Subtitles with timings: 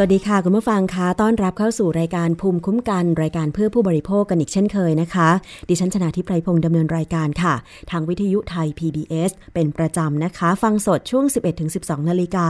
[0.00, 5.28] สวัสดีค่ะ คุณผู้ฟังคะต้อนรับเข้าสู่รายการภูมิคุ้มกัน รายการเพื่อผู้บริโภคกันอีกเช่นเคยนะคะ
[5.68, 7.54] ดิฉันชนะทิพไพรพงศ์ดำเนินรายการค่ะ
[7.90, 11.24] ทางวิทยุไทย PBS เป็นประจำนะคะ ฟังสดช่วง
[11.66, 12.48] 11-12 นาฬิกา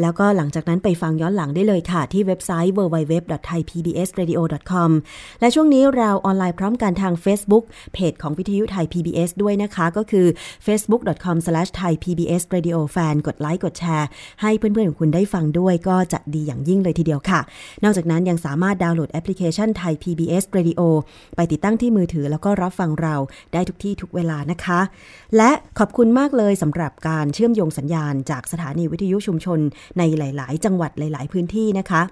[0.00, 4.90] แล้วก็หลังจากนั้นไปฟังย้อนหลังได้เลยค่ะ ที่เว็บไซต์ www.thaipbsradio.com
[5.40, 10.26] และช่วงนี้เราออนไลน์พร้อมกันทาง Facebook เพจของวิทยุไทย PBS ด้วยนะคะ ก็คือ
[10.66, 14.08] facebook.com/thaipbsradiofan กดไลค์กดแชร์
[14.42, 17.40] ให้เพื่อนๆของคุณได้ฟังด้วยก็จะดีอย่างยิ่งเลยทีเดียวค่ะ
[17.84, 20.80] นอกจากนั้นยังสามารถดาวน์โหลดแอปพลิเคชันไทย PBS Radio
[21.36, 23.14] ไปติดตั้งที่มือถือแล้วก็รับฟังเรา
[23.52, 24.80] ได้ทุกที่ทุกเวลานะคะ
[25.36, 29.58] และขอบคุณมากเลยสำหรับการเชื่อมโยงสัญญาณ จากสถานีวิทยุชุมชน
[29.98, 32.02] ในหลาย ๆ จังหวัดหลาย ๆ พื้นที่นะคะ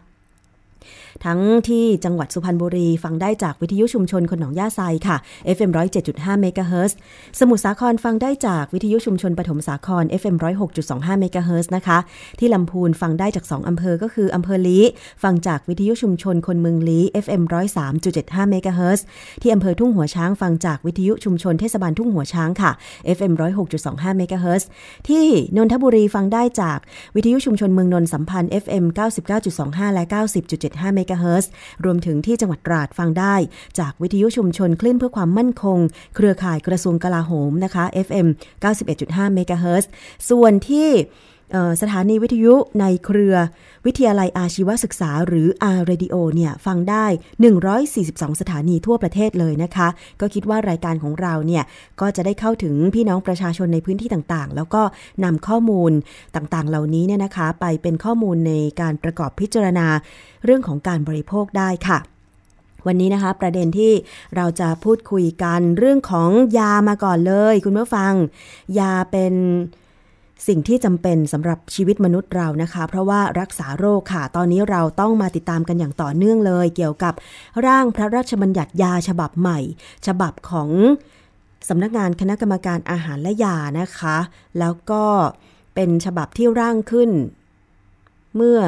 [1.24, 5.16] ทั้งที่จังหวัดสุพรรณบุรี ฟังได้จากวิทยุชุมชนคนหนองย่าไซค่ะ
[5.56, 5.70] FM
[6.04, 6.96] 107.5เมกะเฮิรตซ์
[7.40, 10.36] สมุทรสาครฟังได้จากวิทยุชุมชนปฐมสาคร FM
[10.78, 11.98] 106.25เมกะเฮิรตซ์นะคะ
[12.38, 14.78] ที่ลำพูนฟังได้จาก 2 อำเภอก็คืออำเภอลี้
[15.22, 17.42] ฟังจากวิทยุชุมชนคนเมืองลี้ FM
[17.96, 19.04] 103.75เมกะเฮิรตซ์
[19.42, 22.70] ที่อำเภอทุ่งหัวช้างฟังจากวิทยุชุมชนเทศบาลทุ่งหัวช้างค่ะ
[23.16, 23.32] FM
[23.74, 24.68] 106.25เมกะเฮิรตซ์
[25.08, 25.26] ที่
[25.56, 26.78] นนทบุรีฟังได้จาก
[27.16, 28.84] วิทยุชุมชนเมืองนนท์สัมพันธ์ FM
[29.40, 30.04] 99.25 และ
[30.50, 31.50] 90.75เมกะเฮิรตซ์
[31.84, 33.34] รวมถึงที่จังหวัดตราดฟังได้
[33.78, 35.78] จากวิทยุชุมชนคลื่นเพื่อความมั่นคง
[36.16, 38.26] เครือข่ายกระทรวงกลาโหมนะคะ FM
[38.80, 39.90] 91.5เมกะเฮิรตซ์
[40.30, 40.88] ส่วนที่
[41.80, 43.34] สถานีวิทยุในเครือ
[43.86, 45.46] วิทยาลัยอาชีวศึกษาหรือ
[45.76, 47.06] R Radio เนี่ย ฟังได้
[47.72, 49.88] 142 สถานีทั่วประเทศเลยนะคะ
[50.20, 51.64] ก็คิดว่ารายการของเราเนี่ย
[52.00, 54.82] ก็จะได้เข้าถึงพี่น้องประชาชนในพื้นที่ต่างๆ แล้วก็
[55.24, 55.92] นำข้อมูล
[56.36, 59.86] ต่างๆ เหล่านี้เนี่ยนะคะ ไปเป็นข้อมูลในการประกอบพิจารณา
[60.44, 61.98] เรื่องของการบริโภคได้ค่ะ
[62.86, 63.92] วันนี้นะคะประเด็นที่
[64.36, 68.12] เราจะพูดคุยกันเรื่องของยามาก่อนเลย คุณผู้ฟัง
[68.78, 69.34] ยาเป็น
[70.46, 77.14] สิ่งที่จำเป็นสำหรับชีวิตมนุษย์เรานะคะ เพราะว่ารักษาโรคค่ะ ตอนนี้เราต้องมาติดตามกันอย่างต่อเนื่องเลย เกี่ยวกับ
[77.66, 79.58] ร่างพระราชบัญญัติยาฉบับใหม่
[80.06, 80.70] ฉบับของ
[81.68, 84.16] สำนักงานคณะกรรมการอาหารและยานะคะ
[84.58, 85.04] แล้วก็
[85.74, 87.10] เป็นฉบับที่ร่างขึ้น
[88.36, 88.60] เมื่อ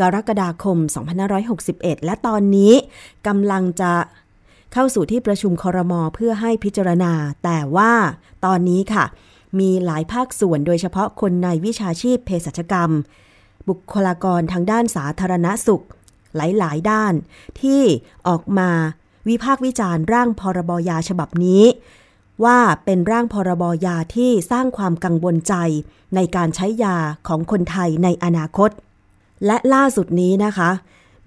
[0.00, 0.78] กรกฎาคม
[1.42, 2.72] 2561 และตอนนี้
[3.26, 3.92] กำลังจะ
[4.72, 7.12] เข้าสู่ที่ประชุมคอรมอเพื่อให้พิจารณา
[7.44, 7.92] แต่ว่า
[8.44, 9.04] ตอนนี้ค่ะ
[9.60, 12.90] มีหลายภาคส่วนโดยเฉพาะคนในวิชาชีพเภสัชกรรม
[13.68, 15.84] บุคลากรทางด้านสาธารณสุข
[16.36, 17.14] หลายๆ ด้าน
[17.60, 17.82] ที่
[18.28, 18.70] ออกมา
[19.28, 21.62] วิพากษ์วิจารณ์ร่างพรบยาฉบับนี้
[22.44, 25.54] ว่าเป็นร่างพรบยาที่สร้างความกังวลใจ
[26.14, 26.96] ในการใช้ยา
[27.28, 28.70] ของคนไทยในอนาคต
[29.46, 30.70] และล่าสุดนี้นะคะ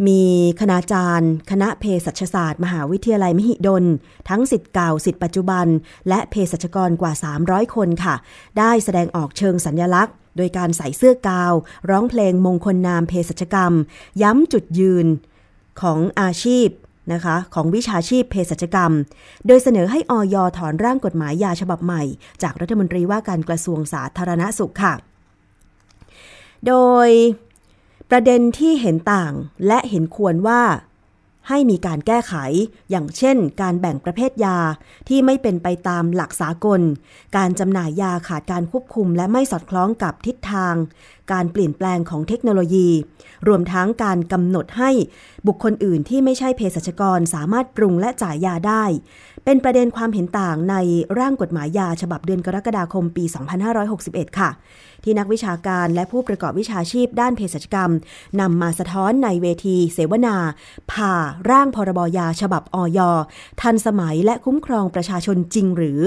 [0.07, 0.23] มี
[0.59, 3.85] คณาจารย์ คณะเภสัชศาสตร์ มหาวิทยาลัยมหิดล
[4.29, 5.65] ทั้งสิทธิ์เก่าสิทธิ์ปัจจุบัน
[6.09, 7.13] และเภสัชกรกว่า
[7.43, 8.15] 300 คนค่ะ
[8.57, 11.53] ได้แสดงออกเชิงสัญญลักษณ์ โดยการใส่เสื้อกาว
[11.89, 13.73] ร้องเพลงมงคลนามเภสัชกรรม
[14.21, 15.07] ย้ำจุดยืน
[15.81, 16.67] ของอาชีพ
[17.13, 18.91] นะคะของวิชาชีพเภสัชกรรม
[19.47, 22.03] โดยเสนอให้ออยถอนร่างกฎหมายยาฉบับใหม่
[22.43, 24.93] จากรัฐมนตรีว่าการกระทรวงสาธารณสุขค่ะ
[26.67, 26.73] โด
[27.07, 27.09] ย
[28.09, 29.33] ประเด็นที่เห็นต่าง
[29.67, 30.61] และเห็นควรว่า
[31.49, 32.33] ให้มีการแก้ไข
[32.89, 34.57] อย่างเช่น การแบ่งประเภทยา
[35.07, 36.81] ที่ไม่เป็นไปตามหลักสากล
[37.37, 40.75] การจำหน่ายยาขาดการควบคุม และไม่สอดคล้องกับทิศทาง
[41.31, 42.89] การเปลี่ยนแปลงของเทคโนโลยี
[43.47, 44.91] รวมทั้งการกำหนดให้
[45.47, 48.83] บุคคลอื่นที่ไม่ใช่เภสัชกรสามารถปรุงและจ่ายยาได้
[49.45, 50.75] เป็นประเด็นความเห็นต่างใน
[51.19, 53.25] ร่างกฎหมายยาฉบับเดือนกรกฎาคมปี
[53.81, 54.49] 2561 ค่ะ
[55.03, 57.91] ที่นักวิชาการและผู้ประกอบวิชาชีพด้านเภสัชกรรม
[58.41, 60.37] นำมาสะท้อนในเวที เสวนา
[60.91, 61.13] ผ่า
[61.49, 62.99] ร่างพรบยาฉบับอย
[63.61, 66.01] ทันสมัยและคุ้มครองประชาชนจริงหรือ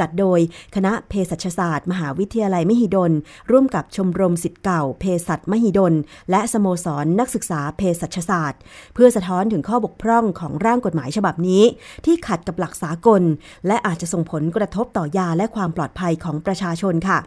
[0.00, 0.40] จัดโดย
[0.74, 3.12] คณะเภสัชศาสตร์ มหาวิทยาลัยมหิดล
[3.50, 5.94] ร่วมกับชมรมสิทธิ์เก่าเภสัชมหิดล
[6.30, 8.60] และสโมสรนนักศึกษาเภสัชศาสตร์
[8.94, 11.62] เพื่อสะท้อนถึงข้อบกพร่องของร่างกฎหมายฉบับนี้
[12.04, 13.22] ที่ขัดกับหลักสากล
[13.66, 17.18] และอาจจะส่งผลกระทบต่อยาและความปลอดภัยของประชาชนค่ะ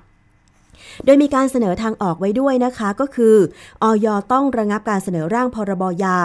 [1.05, 3.35] โดยมีการเสนอทางออกไว้ด้วยนะคะก็คือ
[3.83, 6.17] ออยต้องระงับการเสนอร่างพรบยา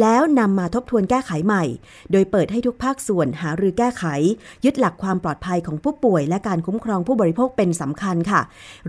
[0.00, 1.64] แล้วนำมาทบทวนแก้ไขใหม่
[2.12, 4.04] โดยเปิดให้ทุกภาคส่วนหารือแก้ไข
[4.64, 8.40] ยึดหลักความปลอดภัยของผู้ป่วย และการคุ้มครองผู้บริโภคเป็นสำคัญค่ะ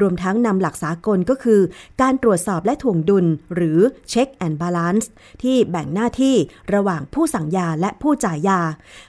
[0.01, 1.61] รวมทั้งนำหลักสากลก็คือ
[2.01, 3.25] การตรวจสอบและถ่วงดุล
[3.55, 3.79] หรือ
[4.11, 5.05] check and balance
[5.43, 6.35] ที่แบ่งหน้าที่
[6.73, 8.61] ระหว่างผู้สั่งยาและผู้จ่ายยา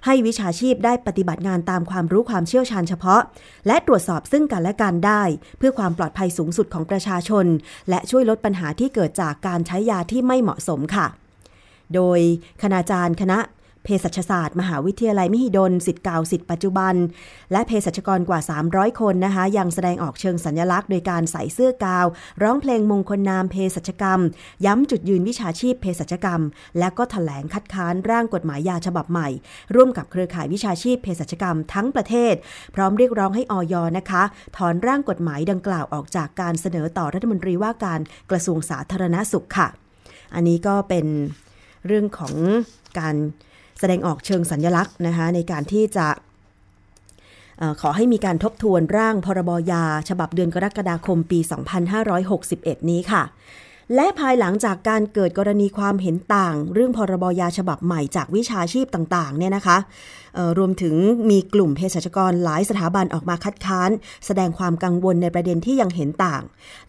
[0.05, 3.21] ให้วิชาชีพได้ปฏิบัติงานตามความรู้ความเชี่ยวชาญเฉพาะ
[3.67, 5.23] และตรวจสอบซึ่งกันและกันได้
[5.59, 7.47] เพื่อความปลอดภัยสูงสุดของประชาชน
[7.89, 11.07] และช่วยลดปัญหาที่เกิดจากการใช้ยาที่ไม่เหมาะสมค่ะ
[11.95, 12.21] โดย
[12.63, 13.39] คณาจารย์คณะ
[13.87, 16.95] เภสัชศาสตร์ มหาวิทยาลัยมหิดลสิทธิ์เก่าสิทธิ์ปัจจุบัน
[17.53, 18.41] และเภสัชกรกว่า
[18.71, 22.07] 300 คนนะคะ ยังแสดงออกเชิงสัญลักษณ์โดยการใส่เสื้อกาว
[22.43, 24.21] ร้องเพลงมงคลนามเภสัชกรรม
[24.65, 26.41] ย้ำจุดยืนวิชาชีพเภสัชกรรม
[26.79, 29.29] และก็ถแถลงคัดค้านร่างกฎหมายยาฉบับใหม่
[29.75, 32.35] ร่วมกับเครือข่ายวิชาชีพเภสัชกรรมทั้งประเทศ
[32.75, 34.23] พร้อมเรียกร้องให้ออยนะคะ
[34.57, 38.01] ถอนร่างกฎหมายดังกล่าวออกจากการเสนอต่อรัฐมนตรีว่าการ
[38.31, 39.69] กระทรวงสาธารณสุขค่ะ
[40.35, 41.07] อันนี้ก็เป็น
[41.87, 42.35] เรื่องของ
[42.99, 43.17] การ
[43.79, 46.07] แสดงออกเชิงสัญญลักษณ์นะคะในการที่จะ
[47.81, 51.39] ขอให้มีการทบทวนร่างพรบยา ฉบับเดือนกรกฎาคมปี
[52.15, 53.23] 2561 นี้ค่ะ
[53.95, 59.79] และภายหลังจากการเกิดกรณีความเห็นต่าง เรื่องพรบยาฉบับใหม่จากวิชาชีพต่างๆเนี่ยนะคะ
[60.59, 60.95] รวมถึง
[61.31, 63.91] มีกลุ่มเภสัชกรหลายสถาบันออกมาคัดค้าน
[64.27, 66.43] แสดงความกังวลในประเด็นที่ยังเห็นต่าง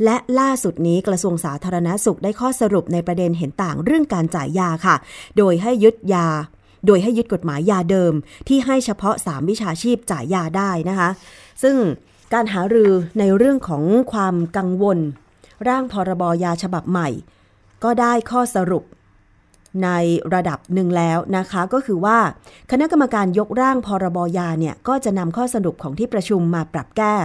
[0.03, 4.96] และล่าสุดนี้กระทรวงสาธารณาสุขได้ข้อสรุปในประเด็นเห็นต่างเรื่องการจ่ายยาค่ะ
[5.38, 6.27] โดยให้ยึดยา
[6.86, 8.13] โดยให้ยึดกฎหมายยาเดิม
[8.48, 11.10] ที่ให้เฉพาะ 3 วิชาชีพจ่ายยาได้นะคะ
[11.63, 11.75] ซึ่ง
[12.34, 15.00] การหารือในเรื่องของความกังวล
[15.67, 17.10] ร่างพรบยาฉบับใหม่
[17.84, 18.84] ก็ได้ข้อสรุป
[19.84, 19.89] ใน
[20.34, 22.17] ระดับหนึ่งแล้วนะคะ ก็คือว่า
[22.72, 27.15] คณะกรรมการยกร่างพรบยาเนี่ย ก็จะนำข้อสรุปของที่ประชุมมาปรับแก้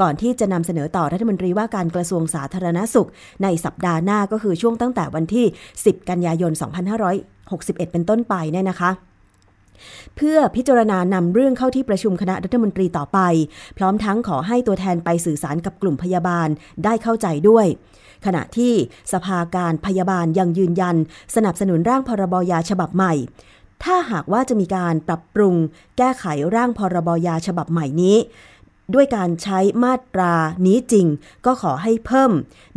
[0.00, 3.08] ก่อนที่จะนำเสนอต่อรัฐมนตรีว่าการกระทรวงสาธารณสุข
[3.42, 5.46] ในสัปดาห์หน้าก็คือช่วงตั้งแต่วันที่
[5.78, 6.52] 10 กันยายน
[6.98, 8.90] 2500 2561 เป็นต้นไปเนี่ยนะคะ
[10.16, 13.18] เพื่อพิจารณานำเรื่องเข้าที่ประชุมคณะรัฐมนตรีต่อไป
[13.78, 16.48] พร้อมทั้งขอให้ตัวแทนไปสื่อสารกับกลุ่มพยาบาล
[16.84, 17.66] ได้เข้าใจด้วย
[18.26, 18.72] ขณะที่
[19.12, 20.96] สภาการพยาบาลยังยืนยัน
[21.34, 23.14] สนับสนุนร่างพรบยาฉบับใหม่
[23.84, 25.54] ถ้าหากว่าจะมีการปรับปรุง
[25.98, 28.16] แก้ไขร่างพรบยาฉบับใหม่นี้
[28.94, 30.34] ด้วยการใช้มาตรา
[30.66, 31.06] นี้จริง
[31.46, 32.32] ก็ขอให้เพิ่ม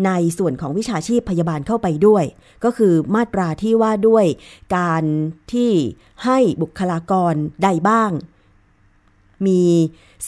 [0.06, 2.24] ในส่วนของวิชาชีพพยาบาลเข้าไปด้วย
[2.64, 4.26] ก็คือมาตราที่ว่าด้วย
[4.78, 5.04] การ
[5.54, 5.72] ที่
[6.26, 7.34] ให้บุคลากร
[7.64, 8.12] ใดบ้าง
[9.46, 9.62] มี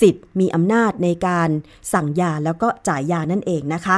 [0.02, 1.50] สิทธิ์มีอำนาจในการ
[1.94, 3.98] สั่งยาแล้วก็จ่ายยานั่นเองนะคะ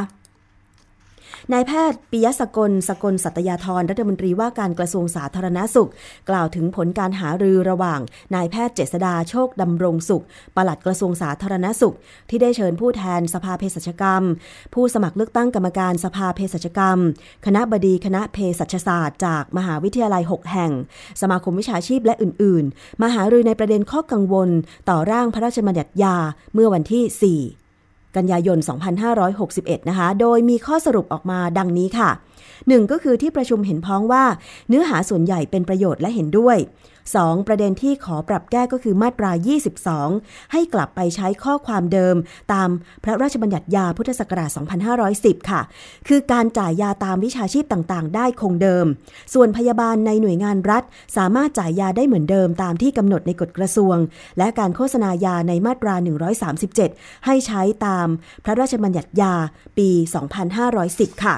[1.53, 5.89] นายแพทย์ปิยสกลสกลสัตยาธรรัฐมนตรีว่าการกระทรวงสาธารณาสุข
[6.29, 7.99] กล่าวถึงผลการหารือระหว่าง
[8.35, 10.23] นายแพทย์เจษดาโชคดำรงสุข
[10.55, 11.95] ปลัดกระทรวงสาธารณาสุข
[12.29, 14.23] ที่ได้เชิญผู้แทนสภาเภสัชกรรม
[14.73, 16.97] ผู้สมัครเลือกตั้งกรรมการสภาเภสัชกรรม
[17.45, 20.71] คณะบดีคณะเภสัชศาสตร์จากมหาวิทยาลัย 6 แห่ง
[21.21, 24.49] สมาคมวิชาชีพและอื่น ๆ มาหารือในประเด็นข้อกังวล
[24.89, 26.17] ต่อร่างพระราชบัญญัติยา
[26.53, 27.68] เมื่อวันที่ 4
[28.17, 28.57] กันยายน
[29.23, 32.09] 2561 นะคะ โดยมีข้อสรุปออกมาดังนี้ค่ะ
[32.67, 34.23] หนึ่งก็คือที่ประชุมเห็นพ้องว่า
[34.69, 36.57] เนื้อหาส่วนใหญ่เป็นประโยชน์และเห็นด้วย
[37.17, 37.47] 2.
[37.47, 39.31] ประเด็นที่ขอปรับแก้ก็คือมาตรา
[39.91, 42.15] 22 ให้กลับไปใช้ข้อความเดิม
[42.53, 42.69] ตาม
[43.03, 44.49] พระราชบัญญัติยาพุทธศักราช
[44.99, 45.61] 2510 ค่ะ
[46.07, 48.85] คือการจ่ายยาตามวิชาชีพต่างๆ ได้คงเดิม
[49.33, 50.83] ส่วนพยาบาลในหน่วยงานรัฐ
[51.17, 53.97] สามารถจ่ายยาได้เหมือนเดิมตามที่กำหนดในกฎกระทรวง
[54.37, 55.95] และการโฆษณายาในมาตรา
[56.59, 58.07] 137 ให้ใช้ตาม
[58.43, 59.33] พระราชบัญญัติยา
[59.77, 59.89] ปี
[60.57, 61.35] 2510 ค่ะ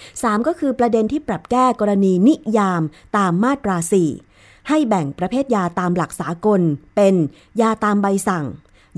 [0.00, 0.46] 3.
[0.46, 2.82] ก็คือประเด็นที่ปรับแก้กรณีนิยาม
[3.16, 4.29] ตามมาตรา 4
[4.68, 6.60] ให้แบ่งประเภทยาตามหลักสากล
[6.96, 7.14] เป็น
[7.60, 8.44] ยาตามใบสั่ง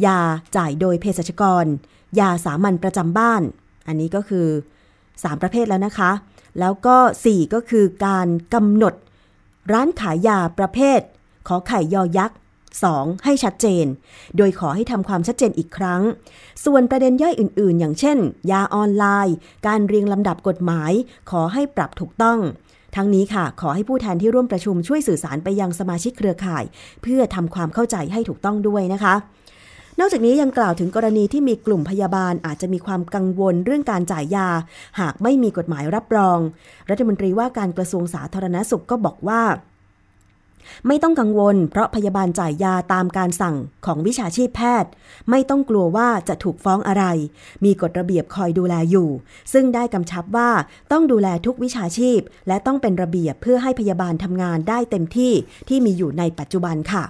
[0.06, 0.18] ยา
[0.56, 1.66] จ่ายโดยเภสัชกร
[2.18, 3.42] ยาสามัญประจำบ้าน
[3.86, 4.46] อันนี้ก็คือ
[4.94, 6.10] 3 ประเภทแล้วนะคะ
[6.60, 8.94] แล้วก็ 4 ก็คือการกำหนด
[9.72, 11.00] ร้านขายยาประเภท
[11.48, 12.36] ขอไข่ยอยักษ์
[12.80, 13.24] 2.
[13.24, 13.86] ให้ชัดเจน
[14.36, 16.02] โดยขอให้ทำความชัดเจนอีกครั้ง
[16.64, 18.18] ส่วนประเด็นย่อยอื่น ๆ อย่างเช่น
[18.52, 20.92] ยาออนไลน์ การเรียงลำดับกฎหมาย
[21.30, 22.38] ขอให้ปรับถูกต้อง
[22.96, 26.64] ทั้งนี้ค่ะ ขอให้ผู้แทนที่ร่วมประชุมช่วยสื่อสารไปยังสมาชิกเครือข่าย
[27.02, 29.14] เพื่อทำความเข้าใจให้ถูกต้องด้วยนะคะ
[30.00, 34.48] นอกจากนี้ยังกล่าวถึงกรณีที่มีกลุ่มพยาบาลอาจจะมีความกังวลเรื่องการจ่ายยา
[35.00, 36.38] หากไม่มีกฎหมายรับรอง
[36.90, 39.42] รัฐมนตรีว่าการกระทรวงสาธารณสุขก็บอกว่า
[40.86, 44.90] ไม่ต้องกังวล เพราะพยาบาลจ่ายยาตามการสั่งของวิชาชีพแพทย์
[45.30, 47.04] ไม่ต้องกลัวว่าจะถูกฟ้องอะไร
[47.64, 49.08] มีกฎระเบียบคอยดูแลอยู่
[49.52, 50.50] ซึ่งได้กำชับว่า
[50.92, 55.32] ต้องดูแลทุกวิชาชีพ และต้องเป็นระเบียบเพื่อให้พยาบาลทำงานได้เต็มที่
[55.68, 57.04] ที่มีอยู่ในปัจจุบันค่ะ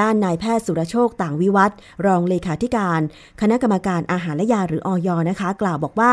[0.00, 1.70] ด้านนายแพทย์สุรโชคต่างวิวัฒ
[2.06, 3.00] รองเลขาธิการ
[3.40, 6.12] คณะกรรมการอาหารและยาหรืออยนะคะ กล่าวบอกว่า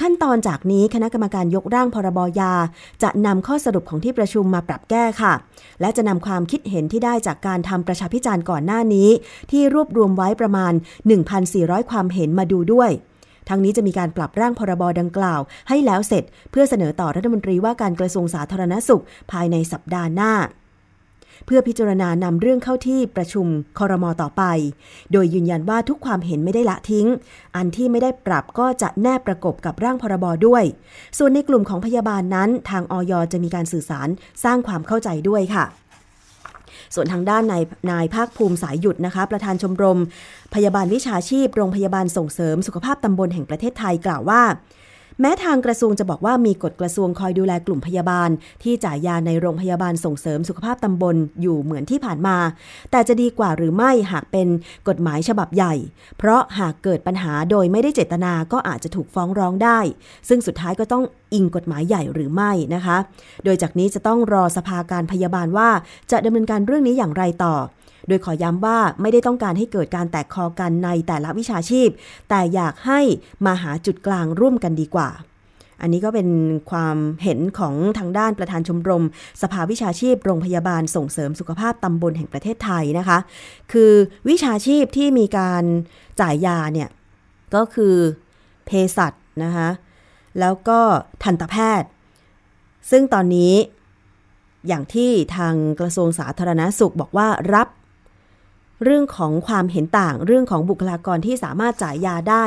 [0.00, 2.52] ขั้นตอนจากนี้คณะกรรมการยกร่างพรบยา
[3.02, 5.32] จะนำข้อสรุปของที่ประชุมมาปรับแก้ค่ะ
[5.80, 9.08] และจะนำความคิดเห็นที่ได้จากการทำประชาพิจารณ์ก่อนหน้านี้
[9.50, 10.72] ที่รวบรวมไว้ประมาณ
[11.30, 12.90] 1,400 ความเห็นมาดูด้วย
[13.48, 20.32] ทั้งนี้จะมีการปรับร่างพรบดังกล่าว ให้แล้วเสร็จเพื่อเสนอต่อรัฐมนตรีว่าการกระทรวงสาธารณสุข ภายในสัปดาห์หน้า
[21.46, 23.46] เพื่อพิจารณานำเรื่องเข้าที่ประชุม
[23.78, 24.42] คอรมอต่อไป
[25.12, 27.06] โดยยืนยันว่าทุกความเห็นไม่ได้ละทิ้ง
[27.56, 30.64] อันที่ไม่ได้ปรับก็จะแนบประกบกับร่างพรบด้วย
[31.18, 34.08] ส่วนในกลุ่มของพยาบาลนั้น ทางออยจะมีการสื่อสาร
[34.44, 35.66] สร้างความเข้าใจด้วยค่ะ
[36.94, 39.98] ส่วนทางด้านนายนายภาคภูมิสายหยุดนะคะ ประธานชมรม
[40.54, 44.42] พยาบาลวิชาชีพ โรงพยาบาลส่งเสริมสุขภาพตำบลแห่งประเทศไทยกล่าวว่า
[45.20, 48.30] แม้ทางกระทรวงจะบอกว่ามีกฎกระทรวงคอยดูแลกลุ่มพยาบาล
[48.62, 52.36] ที่จ่ายยาในโรงพยาบาลส่งเสริมสุขภาพตำบลอยู่เหมือนที่ผ่านมา
[52.90, 54.48] แต่จะดีกว่าหรือไม่หากเป็น
[54.88, 55.74] กฎหมายฉบับใหญ่
[56.18, 59.78] เพราะหากเกิดปัญหาโดยไม่ได้เจตนาก็อาจจะถูกฟ้องร้องได้
[60.28, 62.96] ซึ่งสุดท้ายก็ต้องอิงกฎหมายใหญ่หรือไม่นะคะ
[63.44, 65.68] โดยจากนี้จะต้องรอสภาการพยาบาลว่า
[66.10, 67.54] จะดำเนินการเรื่องนี้อย่างไรต่อ
[68.08, 71.88] โดยขอย้ำว่าไม่ได้ต้องการให้เกิดการแตกคอกันในแต่ละวิชาชีพ
[72.28, 73.00] แต่อยากให้
[73.46, 75.10] มาหาจุดกลางร่วมกันดีกว่า
[75.82, 76.28] อันนี้ก็เป็น
[76.70, 79.04] ความเห็นของทางด้านประธานชมรม
[79.42, 83.18] สภาวิชาชีพโรงพยาบาลส่งเสริมสุขภาพตำบลแห่งประเทศไทยนะคะ
[83.72, 83.92] คือ
[84.28, 85.64] วิชาชีพที่มีการ
[86.20, 86.88] จ่ายยาเนี่ย
[87.54, 87.94] ก็คือ
[88.66, 89.12] เภสัช
[89.44, 89.68] นะคะ
[90.40, 90.80] แล้วก็
[91.22, 91.90] ทันตแพทย์
[92.90, 93.54] ซึ่งตอนนี้
[94.68, 97.68] อย่างที่ทางกระทรวงสาธารณาสุขบอกว่ารับ
[98.84, 102.44] เรื่องของความเห็นต่าง เรื่องของบุคลากรที่สามารถจ่ายยาได้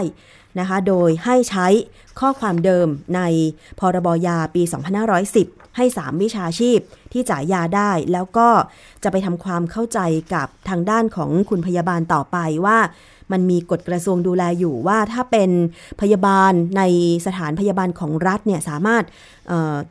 [0.60, 1.68] นะคะ โดยให้ใช้
[2.20, 3.22] ข้อความเดิมใน
[3.80, 4.62] พรบยาปี
[5.20, 6.80] 2510 ให้ 3 วิชาชีพ
[7.12, 8.50] ที่จ่ายยาได้ แล้วก็
[9.04, 10.00] จะไปทำความเข้าใจ
[10.34, 12.78] กับทางด้านของคุณพยาบาลต่อไปว่า
[13.34, 15.50] มันมีกฎกระทรวงดูแลอยู่ว่าถ้าเป็น
[16.02, 16.82] พยาบาลใน
[17.26, 19.04] สถานพยาบาลของรัฐเนี่ยสามารถ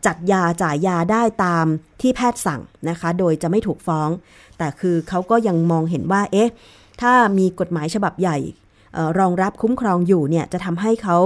[0.07, 1.67] จัดยาจ่ายยาได้ตาม
[2.01, 4.09] ที่แพทย์สั่งนะคะ โดยจะไม่ถูกฟ้อง
[4.59, 6.53] แต่คือเขาก็ยังมองเห็นว่า เอ๊ะ
[7.01, 8.39] ถ้ามีกฎหมายฉบับใหญ่
[9.19, 11.17] รองรับคุ้มครองอยู่เนี่ยจะทำให้เขา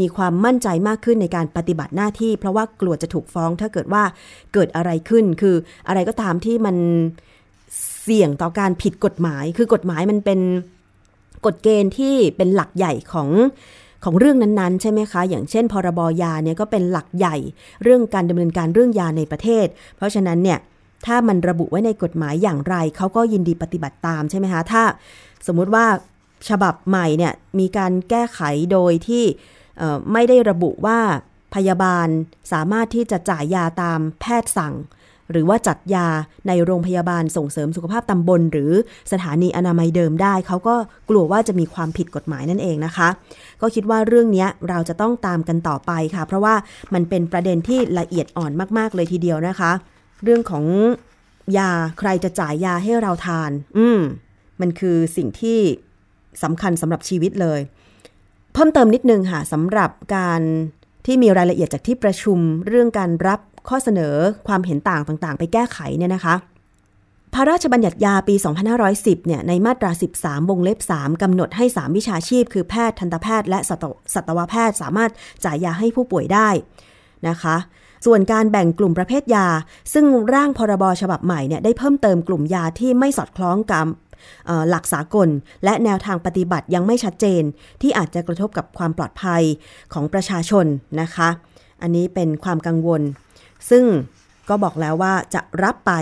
[0.00, 4.02] มีความมั่นใจมากขึ้นในการปฏิบัติหน้าที่ เพราะว่ากลัวจะถูกฟ้องถ้าเกิดว่า
[4.54, 5.56] เกิดอะไรขึ้น คือ
[5.88, 6.76] อะไรก็ตามที่มัน
[8.02, 10.40] เสี่ยงต่อการผิดกฎหมาย คือกฎหมายมันเป็น
[11.44, 13.28] กฎเกณฑ์ที่เป็นหลักใหญ่ของ
[14.04, 17.36] ของเรื่องนั้นๆ ใช่ไหมคะ อย่างเช่น พรบยาเนี่ยก็เป็นหลักใหญ่
[17.82, 19.66] เรื่องการดำเนินการเรื่องยาในประเทศ
[19.96, 20.58] เพราะฉะนั้นเนี่ย
[21.06, 24.82] ถ้ามันระบุไว้ในกฎหมายอย่างไรเขาก็ยินดีปฏิบัติตามใช่ไหมคะถ้า
[25.46, 25.86] สมมุติว่า
[26.48, 28.40] ฉบับใหม่เนี่ยมีการแก้ไข
[28.72, 29.24] โดยที่
[30.12, 30.98] ไม่ได้ระบุว่า
[31.54, 32.08] พยาบาล
[32.52, 34.74] สามารถที่จะจ่ายยาตามแพทย์สั่ง
[35.30, 36.08] หรือว่าจัดยา
[36.48, 38.72] ในโรงพยาบาลส่งเสริมสุขภาพตำบล หรือ
[39.12, 40.74] สถานีอนามัยเดิมได้ เขาก็
[41.08, 43.08] กลัวว่าจะมีความผิดกฎหมายนั่นเองนะคะ
[43.60, 46.54] ก็คิดว่าเรื่องนี้เราจะต้องตามกันต่อไปค่ะ เพราะว่า
[46.94, 49.72] มันเป็นประเด็นที่ละเอียดอ่อนมาก ๆ เลยทีเดียวนะคะ
[50.24, 50.64] เรื่องของ
[51.58, 54.00] ยาใครจะจ่ายยาให้เราทาน อืม
[54.60, 55.58] มันคือสิ่งที่
[56.42, 57.60] สำคัญสำหรับชีวิตเลย
[58.52, 60.40] เพิ่มเติมนิดนึงค่ะสำหรับการ
[61.06, 64.14] ที่มีรายละเอียดจากที่ประชุมเรื่องการรับ ข้อเสนอ
[64.48, 66.34] ความเห็นต่างต่างๆ ไปแก้ไขเนี่ยนะคะ
[67.34, 68.34] พระราชบัญญัติยาปี
[68.80, 73.58] 2510 เนี่ยในมาตรา 13 วงเล็บ 3 กำหนดให้ 3 วิชาชีพ คือแพทย์ทันตแพทย์และ
[74.14, 75.10] สัตวแพทย์สามารถ
[75.44, 76.48] จ่ายยาให้ผู้ป่วยได้
[77.28, 77.56] นะคะ
[78.06, 79.46] ส่วนการแบ่งกลุ่มประเภทยา
[79.92, 83.86] ซึ่งร่างพรบฉบับใหม่เนี่ยได้เพิ่มเติมกลุ่มยาที่ไม่สอดคล้องกับ
[84.70, 85.28] หลักสากล
[85.64, 87.42] และแนวทางปฏิบัติยังไม่ชัดเจน
[87.82, 89.42] ที่อาจจะกระทบกับความปลอดภัย
[89.92, 90.66] ของประชาชน
[91.00, 91.28] นะคะ
[91.82, 93.02] อันนี้เป็นความกังวล
[93.70, 93.84] ซึ่ง
[94.48, 95.92] ก็บอกแล้วว่าจะรับไป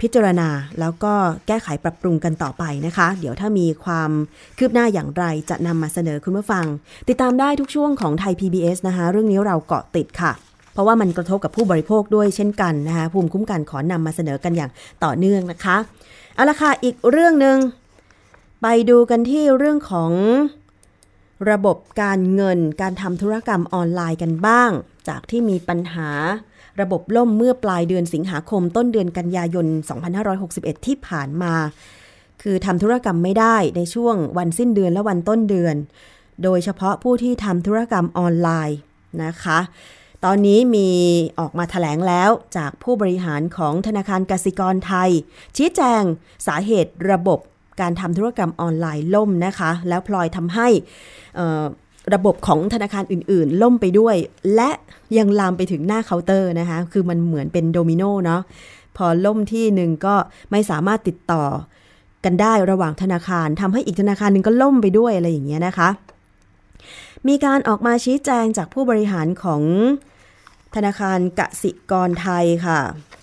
[0.00, 0.48] พิจารณา
[0.80, 1.14] แล้วก็
[1.46, 4.10] แก้ไขปรับปรุงกันต่อไปนะคะ เดี๋ยวถ้ามีความ
[4.58, 6.64] คืบหน้าอย่างไรจะนำมาเสนอคุณผู้ฟัง
[7.08, 10.32] ติดตามได้ทุกช่วงของไทย PBS นะคะ เรื่องนี้เราเกาะติดค่ะ
[10.72, 14.70] เพราะว่ามันกระทบกับผู้บริโภคด้วยเช่นกันนะคะภูมิคุ้มกันขอนำมาเสนอกันอย่าง
[15.04, 15.76] ต่อเนื่องนะคะ
[16.34, 17.56] เอาละค่ะอีกเรื่องหนึ่ง
[18.62, 20.12] ไปดูกันที่เรื่องของ
[21.50, 24.70] ระบบการเงินการทำธุรกรรมออนไลน์กันบ้าง
[25.08, 26.10] จากที่มีปัญหา
[26.80, 29.66] ระบบล่มเมื่อปลายเดือนสิงหาคมต้นเดือนกันยายน
[30.26, 31.54] 2561 ที่ผ่านมา
[32.42, 35.76] คือทำธุรกรรมไม่ได้ในช่วงวันสิ้นเดือนและวันต้นเดือน
[36.42, 38.78] โดยเฉพาะผู้ที่ทำธุรกรรมออนไลน์
[39.24, 39.58] นะคะ
[40.24, 40.88] ตอนนี้มี
[41.38, 45.10] ออกมาถแถลงแล้วจากผู้บริหารของธนาคารกสิกรไทย
[45.56, 46.02] ชี้แจง
[46.46, 47.38] สาเหตุระบบ
[47.80, 50.68] การทำธุรกรรมออนไลน์ล่มนะคะ แล้วพลอยทำให้
[52.14, 54.16] ระบบของธนาคารอื่นๆ ล่มไปด้วย
[54.54, 54.70] และ
[55.16, 58.42] ยังลามไปถึงหน้าเคาน์เตอร์นะคะ คือมันเหมือนเป็นโดมิโนเนาะ
[58.96, 60.14] พอล่มที่หนึ่งก็
[60.50, 61.44] ไม่สามารถติดต่อ
[62.24, 65.88] กันได้ระหว่างธนาคารทำให้อีกธนาคารหนึ่งก็ล่มไปด้วยอะไรอย่างเงี้ยนะคะ
[67.28, 69.62] มีการออกมาชี้แจงจากผู้บริหารของ
[70.74, 72.78] ธนาคารกสิกรไทยค่ะ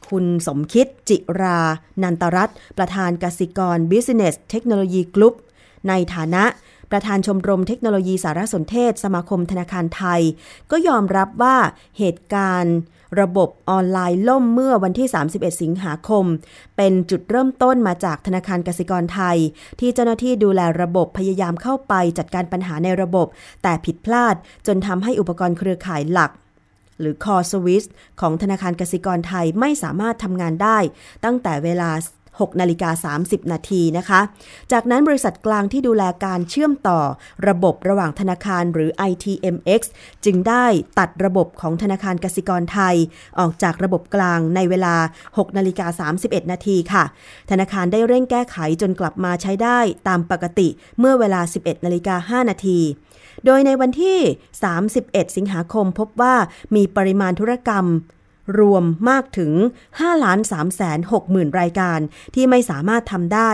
[0.10, 1.60] คุณสมคิดจิรา
[2.04, 5.36] นันตรัตประธานกสิกร Business Technology Group
[5.88, 6.44] ในฐานะ
[6.92, 10.22] ประธานชมรมเทคโนโลยีสารสนเทศ สมาคมธนาคารไทย
[10.72, 11.58] ก็ยอมรับว่า
[11.98, 12.78] เหตุการณ์
[13.22, 16.26] ระบบออนไลน์ล่มเมื่อวันที่ 31 สิงหาคม
[16.78, 19.38] เป็นจุดเริ่มต้นมาจากธนาคารกสิกรไทย
[19.80, 23.28] ที่เจ้าหน้าที่ดูแลระบบพยายามเข้าไปจัดการปัญหาในระบบ
[23.64, 24.36] แต่ผิดพลาด
[24.68, 26.32] จนทำให้อุปกรณ์เครือข่ายหลัก
[27.00, 27.88] หรือ Core Service
[28.22, 30.78] ของธนาคารกสิกรไทยไม่สามารถทำงานได้
[31.26, 31.90] ตั้งแต่เวลา
[32.42, 34.20] 6นาฬิกา30 นาทีนะคะ
[34.72, 37.00] จากนั้นบริษัทกลางที่ดูแลการเชื่อมต่อ
[37.48, 39.82] ระบบระหว่างธนาคารหรือ ITMX
[40.26, 40.66] จึงได้
[41.00, 42.96] ตัดระบบของธนาคารกสิกรไทย
[43.40, 44.96] ออกจากระบบกลางในเวลา
[45.28, 47.04] 6นาฬิกา31 นาทีค่ะ
[47.52, 50.68] ธนาคารได้เร่งแก้ไขจนกลับมาใช้ได้ตามปกติ
[51.00, 52.80] เมื่อเวลา 11นาฬิกา5นาที
[53.46, 54.20] โดยในวันที่
[54.78, 56.36] 31 สิงหาคมพบว่า
[56.76, 57.86] มีปริมาณธุรกรรม
[58.58, 59.52] รวมมากถึง
[59.88, 62.00] 5 ล้าน3แสน6หมื่นรายการ
[62.36, 63.52] ที่ไม่สามารถทำได้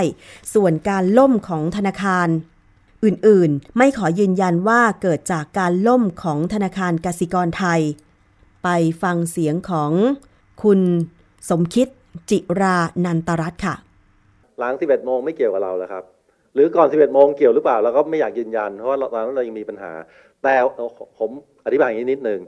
[0.54, 2.28] ส่วนการล่มของธนาคาร
[3.06, 7.82] อื่นๆ ไม่ขอยืนยันว่าเกิดจากการล่มของธนาคารกสิกรไทย
[8.64, 8.70] ไป
[9.02, 9.92] ฟังเสียงของ
[10.64, 10.80] คุณ
[11.50, 11.88] สมคิด
[12.30, 13.76] จิรานันตรัตค่ะ
[14.60, 16.04] หลัง 11 โมงไม่เกี่ยวกับเราแล้วครับ
[16.54, 19.92] หรือก่อน 11 โมงเกี่ยวหรือเปล่าเราก็ไม่อยากยืนยัน เพราะว่าตอนนั้นเรายังมีปัญหา
[20.44, 20.54] แต่
[21.20, 21.30] ผม
[21.66, 22.42] อธิบายอย่างนี้นิดหนึ่ง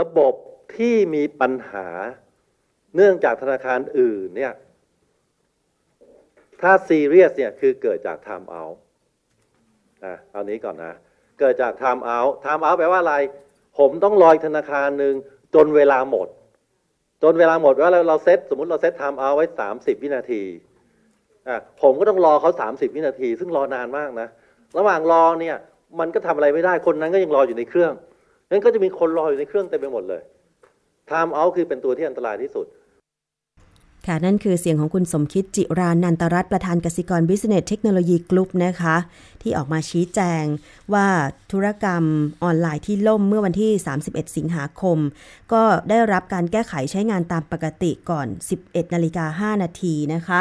[0.00, 0.34] ระบบ
[0.74, 1.88] ที่มีปัญหา
[2.96, 4.52] เนื่องจากธนาคารอื่นเนี่ย
[6.60, 8.76] ถ้าซีเรียสเนี่ยคือเกิดจาก time out
[10.04, 10.94] อะเอานี้ก่อนนะ
[11.40, 13.16] เกิดจาก time out time out แปลว่าอะไร
[13.78, 15.14] ผมต้องรอธนาคารหนึ่ง
[15.54, 16.28] จนเวลาหมด
[17.22, 20.42] จนเวลาหมดว่าเราเราเซตสมมติเราเซต time out ไว้ 30 วินาที
[21.48, 24.28] อะผมก็ต้องรอเขา 30 วินาที ซึ่งรอนานมากนะ
[24.78, 25.56] ระหว่างรอเนี่ย
[26.00, 27.92] มันก็ทำอะไรไม่ได้คนนั้นก็ยังรออยู่ในเครื่อง
[28.50, 30.22] นั้นก็จะมีคนรออยู่ในเครื่องเต็มไปหมดเลย
[31.10, 32.66] time out คือเป็นตัวที่อันตรายที่สุด
[34.06, 38.96] ค่ะ นั่นคือเสียงของคุณสมคิดจิรานันตรัตน์ประธานกสิกรบิซิเนส-เทคโนโลยีกรุ๊ปนะคะ
[39.42, 40.44] ที่ออกมาชี้แจง
[40.94, 41.06] ว่า
[41.52, 42.02] ธุรกรรม
[42.42, 43.70] ออนไลน์ที่ล่มเมื่อวันที่
[44.04, 44.98] 31 สิงหาคม
[45.52, 48.26] ก็ได้รับการแก้ไขใช้งานตามปกติก่อน
[48.60, 50.40] 11 นาฬิกา 5 นาทีนะคะ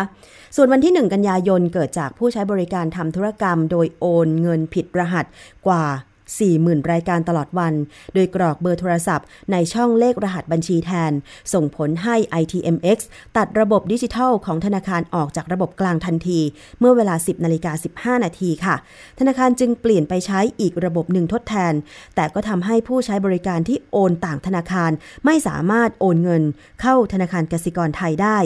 [0.56, 5.26] ส่วนวันที่ 1 กันยายนเกิดจากผู้ใช้บริการทำธุรกรรม โดยโอนเงินผิดรหัส
[5.68, 5.86] กว่า
[6.34, 7.74] 40,000 รายการตลอดวัน
[8.14, 11.12] โดยกรอกเบอร์โทรศัพท์ ในช่องเลขรหัสบัญชีแทน
[11.54, 12.98] ส่งผลให้ ITMX
[13.38, 16.40] ตัดระบบดิจิทัลของธนาคารออกจากระบบกลางทันที
[16.80, 18.76] เมื่อเวลา 10นาฬิกา15 นาทีค่ะ
[19.20, 21.74] ธนาคารจึงเปลี่ยนไปใช้อีกระบบหนึ่งทดแทน
[22.16, 24.92] แต่ก็ทำให้ผู้ใช้บริการที่โอนต่างธนาคาร
[25.26, 26.44] ไม่สามารถโอนเงิน
[26.82, 28.40] เข้าธนาคารกสิกรไทยได้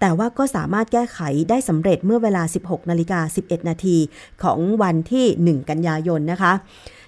[0.00, 1.18] แต่ว่าก็สามารถแก้ไข
[1.50, 3.96] ได้สำเร็จเมื่อเวลา 16นาฬิกา11 นาที
[4.42, 6.52] ของวันที่ 1 กันยายนนะคะ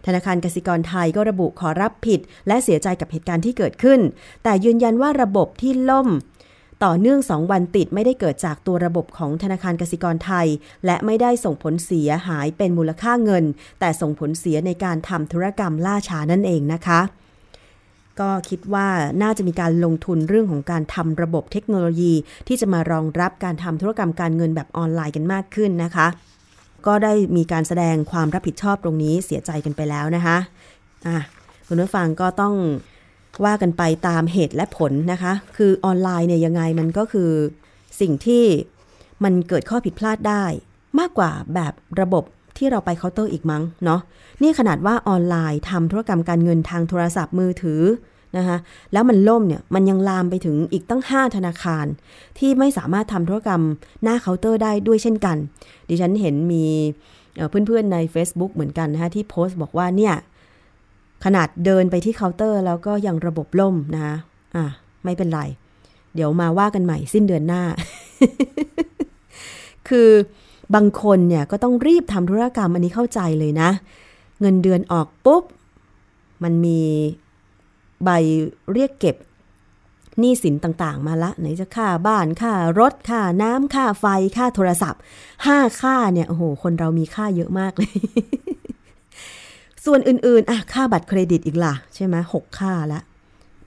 [0.06, 4.00] ธนาคารกสิกรไทยก็ระบุขอรับผิด และเสียใจกับเหตุการณ์ที่เกิดขึ้น
[4.44, 6.08] แต่ยืนยันว่าระบบที่ล่ม
[6.84, 10.46] ต่อเนื่อง2วันติดไม่ได้เกิดจากตัวระบบของธนาคารกสิกรไทย
[10.86, 13.44] และไม่ได้ส่งผลเสียหายเป็นมูลค่าเงิน
[13.80, 17.00] แต่ส่งผลเสียในการทำธุรกรรมล่าช้านั่นเองนะคะ
[18.20, 18.88] ก็คิดว่า
[19.22, 22.12] น่าจะมีการลงทุนเรื่องของการทำระบบเทคโนโลยี
[22.48, 26.06] ที่จะมารองรับการทำธุรกรรมการเงินแบบออนไลน์กันมากขึ้นนะคะ
[26.86, 30.36] ก็ได้มีการแสดงความรับผิดชอบตรงนี้เสียใจกันไปแล้วนะคะ
[31.06, 31.18] อะ
[31.66, 32.54] คุณผู้ฟังก็ต้อง
[33.44, 37.30] ว่ากันไปตามเหตุและผลนะคะ คือออนไลน์เนี่ยยังไงมันก็คือ
[38.00, 38.44] สิ่งที่
[39.24, 40.44] มันเกิดข้อผิดพลาดได้
[40.98, 42.24] มากกว่าแบบระบบ
[42.56, 44.00] ที่เราไปเคาน์เตอร์อีกมั้งเนาะ
[44.42, 47.80] นี่ขนาดว่าออนไลน์ทำธุรกรรมการเงินทางโทรศัพท์มือถือ
[48.36, 48.56] นะคะ
[48.92, 51.86] แล้วมันล่มเนี่ยมันยังลามไปถึงอีกตั้ง 5 ธนาคาร
[52.38, 53.62] ที่ไม่สามารถทำธุรกรรม
[54.02, 55.36] หน้าเคาน์เตอร์ได้ด้วยเช่นกัน
[55.88, 56.64] ดิฉันเห็นมี
[57.66, 60.14] เพื่อนๆใน Facebook เหมือนกันนะคะที่โพสต์บอกว่าเนี่ย
[61.24, 64.16] ขนาดเดินไปที่เคาน์เตอร์ แล้วก็ยังระบบล่มนะคะ
[64.56, 64.64] อะ
[65.04, 65.40] ไม่เป็นไร
[66.14, 67.62] เดี๋ยวมาว่ากันใหม่สิ้นเดือนหน้า
[69.88, 70.10] คือ
[70.74, 73.70] บางคนเนี่ยก็ต้องรีบทำธุรกรรมอันนี้เข้าใจเลยนะ
[74.40, 75.44] เงินเดือนออกปุ๊บ
[76.44, 76.80] มันมี
[78.04, 78.10] ใบ
[78.72, 79.16] เรียกเก็บ
[80.20, 85.00] หนี้สินต่างๆ มาละ ไหนจะค่าบ้านค่ารถค่าน้ำค่าไฟค่าโทรศัพท์
[85.46, 87.94] ห้าค่าเนี่ยโอ้โหคนเรามีค่าเยอะมากเลย
[89.84, 93.00] ส่วนอื่นๆอะค่าบัตรเครดิตอีกล่ะ ใช่ไหมหกค่าละ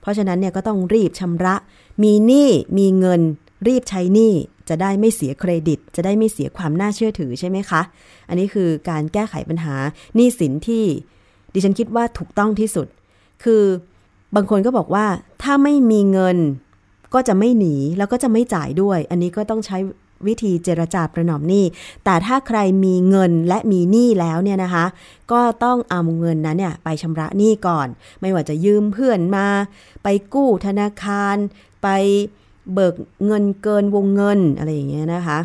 [0.00, 1.54] เพราะฉะนั้นเนี่ยก็ต้องรีบชำระ
[2.02, 2.48] มีหนี้
[2.78, 3.22] มีเงิน
[3.68, 4.32] รีบใช้หนี้
[4.68, 7.82] จะได้ไม่เสียเครดิต จะได้ไม่เสียความน่าเชื่อถือใช่ไหมคะ
[8.28, 9.74] อันนี้คือการแก้ไขปัญหา
[10.14, 10.84] หนี้สินที่
[11.52, 12.86] ดิฉันคิดว่าถูกต้องที่สุด
[13.44, 13.62] คือ
[14.34, 15.06] บางคนก็บอกว่า
[15.42, 16.36] ถ้าไม่มีเงิน
[17.14, 19.78] ก็จะไม่หนีแล้วก็จะไม่จ่ายด้วย อันนี้ก็ต้องใช้
[20.26, 21.64] วิธีเจรจาประนอมหนี้
[22.04, 24.84] แต่ถ้าใครมีเงินและมีหนี้แล้วเนี่ยนะคะ
[25.32, 27.86] ก็ต้องเอาเงินนั้นเนี่ยไปชำระหนี้ก่อน
[28.20, 29.46] ไม่ว่าจะยืมเพื่อนมา
[30.02, 31.36] ไปกู้ธนาคาร
[31.82, 31.88] ไป
[32.72, 32.94] เบิก
[33.26, 35.38] เงินเกินวงเงินอะไรอย่างเงี้ยนะคะ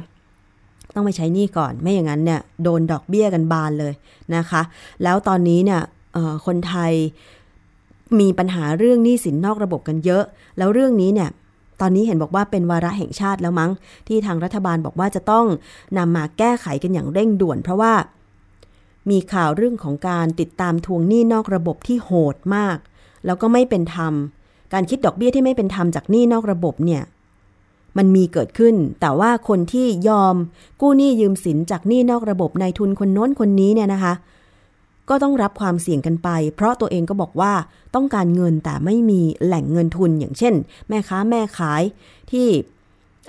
[0.94, 3.94] ต้องไปใช้หนี้ก่อน ไม่อย่างนั้นเนี่ยโดนดอกเบี้ยกันบานเลย
[4.36, 4.62] นะคะ
[5.04, 5.82] แล้วตอนนี้เนี่ย
[6.46, 6.94] คนไทย
[8.22, 10.24] มีปัญหาเรื่องหนี้สินนอกระบบกันเยอะ
[10.58, 11.30] แล้วเรื่องนี้เนี่ย
[11.82, 13.72] ตอนนี้เห็นบอกว่าเป็นวาระแห่งชาติแล้วมั้ง
[14.08, 15.46] ที่ทางรัฐบาลบอกว่าจะต้อง
[15.98, 17.94] นำมาแก้ไขกันอย่างเร่งด่วน เพราะว่า
[19.10, 22.78] มีข่าวเรื่องของการติดตามทวงหนี้นอกระบบที่โหดมาก
[23.26, 24.14] แล้วก็ไม่เป็นธรรม
[24.74, 27.02] การคิดดอกเบี้ยที่ไม่เป็นธรรมจากหนี้นอกระบบเนี่ย
[27.98, 30.36] มันมีเกิดขึ้น แต่ว่าคนที่ยอม
[30.82, 34.14] กู้หนี้ยืมสินจากหนี้นอกระบบในทุนคนโน้นคนนี้เนี่ยนะคะ
[35.10, 37.54] ก็ต้องรับความเสี่ยงกันไป เพราะตัวเองก็บอกว่า
[37.96, 40.54] ต้องการเงินแต่ไม่มีแหล่งเงินทุน อย่างเช่น
[40.88, 41.84] แม่ค้าแม่ขาย
[42.32, 42.48] ที่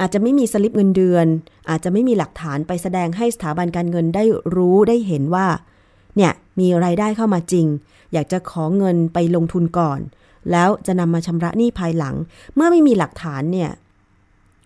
[0.01, 1.27] อาจจะไม่มีสลิปเงินเดือน
[1.71, 4.25] อาจจะไม่มีหลักฐานไปแสดงให้สถาบันการเงินได้
[4.57, 5.47] รู้ได้เห็นว่า
[6.17, 7.67] เนี่ยมีไรายได้เข้ามาจริง
[8.13, 10.01] อยากจะขอเงินไปลงทุนก่อน
[10.51, 12.15] แล้วจะนำมาชำระหนี้ภายหลัง
[12.55, 13.71] เมื่อไม่มีหลักฐานเนี่ย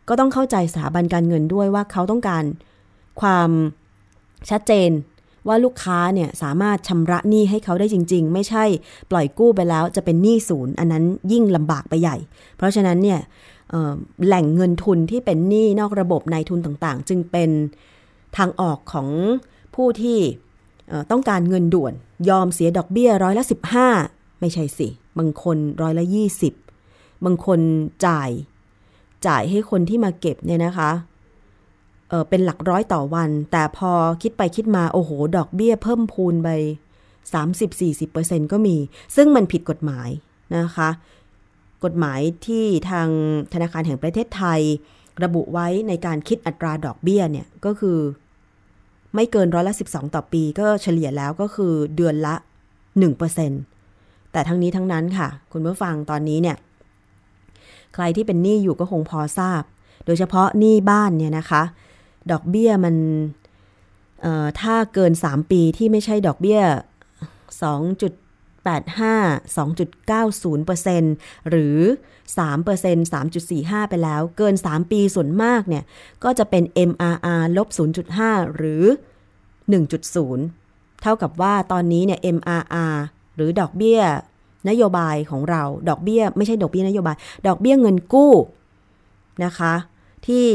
[0.08, 2.44] ก็ต้องเข้าใจสถาบันการเงินด้วยว่าเขาต้องการ
[3.20, 3.50] ความ
[4.50, 4.90] ชัดเจน
[5.48, 8.64] ว่าลูกค้าเนี่ยสามารถชำระหนี้ให้เขาได้จริง ๆ ไม่ใช่
[9.10, 12.16] ปล่อยกู้ไปแล้วจะเป็นหนี้ศูนย์ อันนั้นยิ่งลำบากไปใหญ่
[12.56, 13.20] เพราะฉะนั้นเนี่ย
[14.26, 17.50] แหล่งเงินทุนที่เป็นหนี้นอกระบบในทุนต่างๆ จึงเป็น
[18.36, 19.08] ทางออกของ
[19.74, 20.18] ผู้ที่
[21.10, 21.92] ต้องการเงินด่วน
[22.28, 23.44] ยอมเสียดอกเบี้ยร้อยละ
[23.92, 26.04] 15 ไม่ใช่สิ บางคนร้อยละ
[26.64, 27.60] 20 บางคน
[28.06, 28.30] จ่าย
[29.26, 30.90] จ่ายให้คนที่มาเก็บเนี่ยนะคะ
[32.08, 33.92] เเป็นหลักร้อยต่อวัน แต่พอ
[34.22, 36.48] คิดไปคิดมาโอ้โห ดอกเบี้ยเพิ่มพูนไป
[37.32, 38.76] 30-40%ก็มี
[39.16, 40.08] ซึ่งมันผิดกฎหมาย
[40.56, 40.90] นะคะ
[41.84, 43.08] กฎหมายที่ทาง
[43.52, 44.60] ธนาคารแห่งประเทศไทย
[45.24, 47.98] ระบุไว้ในการคิดอัตราดอกเบี้ยเนี่ยก็คือ
[49.14, 52.34] ไม่เกินร้อยละ 12 ต่อปีก็เฉลี่ยแล้วก็คือเดือนละ
[53.12, 56.56] 1%แต่ทั้งนี้ทั้งนั้นค่ะ คุณผู้ฟังตอนนี้เนี่ย
[57.94, 59.62] ใครที่เป็นหนี้อยู่ก็คงพอทราบ
[60.06, 61.62] โดยเฉพาะหนี้บ้านเนี่ยนะคะ
[62.32, 62.96] ดอกเบี้ยมัน
[64.60, 66.60] ถ้าเกิน 3 ปีที่ไม่ใช่ดอกเบี้ย
[67.62, 71.78] 2.85 2.90%หรือ
[72.38, 75.84] 3% 3.45 ไปแล้ว เกิน 3 ปีส่วนมากเนี่ย
[76.24, 77.68] ก็จะเป็น MRR ลบ
[78.12, 78.84] 0.5 หรือ
[79.72, 82.96] 1.0 เท่ากับว่าตอนนี้เนี่ย MRR
[83.36, 84.00] หรือดอกเบี้ย
[84.68, 88.32] นโยบายของเรา ดอกเบี้ย ไม่ใช่ดอกเบี้ยนโยบาย ดอกเบี้ยเงินกู้
[89.44, 89.74] นะคะ
[90.26, 90.48] ที่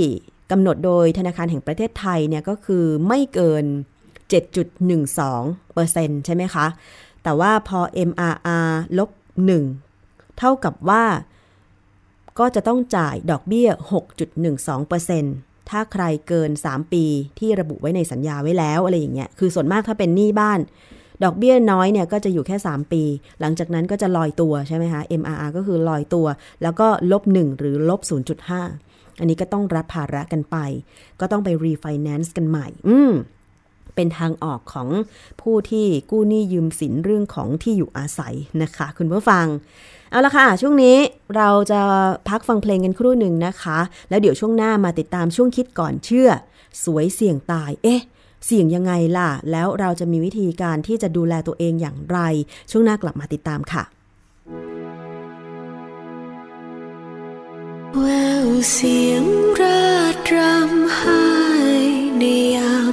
[0.53, 3.65] กำหนดโดยธนาคารแห่งประเทศไทยเนี่ยก็คือไม่เกิน
[4.31, 6.65] 7.12%ใช่ไหมคะ
[7.23, 9.09] แต่ว่าพอ MRR ลบ
[9.73, 11.03] 1 เท่ากับว่า
[12.39, 13.67] ก็จะต้องจ่ายดอกเบี้ย
[14.49, 17.03] 6.12%ถ้าใครเกิน 3 ปี
[17.39, 20.59] ที่ระบุไว้ในสัญญาไว้แล้วอะไรอย่างเงี้ย คือส่วนมากถ้าเป็นหนี้บ้าน
[21.23, 23.03] ดอกเบี้ยน้อยเนี่ยก็จะอยู่แค่ 3 ปี
[23.39, 26.25] หลังจากนั้นก็จะลอยตัวใช่ไหมคะ MRR ก็คือลอยตัว
[26.63, 28.01] แล้วก็ลบ 1 หรือลบ
[28.65, 30.58] 0.5 อันนี้ก็ต้องรับภาระกันไป
[31.19, 33.13] ก็ต้องไปรีไฟแนนซ์กันใหม่ อืม
[33.95, 34.89] เป็นทางออกของ
[35.41, 39.45] ผู้ที่กู้หนี้ยืมสินเรื่องของที่อยู่อาศัยนะคะ คุณผู้ฟัง
[40.12, 40.97] เอาละค่ะ ช่วงนี้
[41.36, 41.82] เราจะ
[42.30, 46.30] พักฟังเพลงกันครู่หนึ่งนะคะ แล้วเดี๋ยวช่วงหน้ามาติดตามช่วงคิดก่อนเชื่อ
[46.84, 48.02] สวยเสี่ยงตาย เอ๊ะ
[48.45, 52.19] เสี่ยงยังไงล่ะ แล้วเราจะมีวิธีการที่จะดูแลตัวเองอย่างไร
[52.71, 53.84] ช่วงหน้ากลับมาติดตามค่ะ
[58.01, 58.08] แว
[58.45, 59.23] วเสียง
[59.62, 61.23] ราดรำไห้
[62.17, 62.23] ใน
[62.56, 62.77] ยา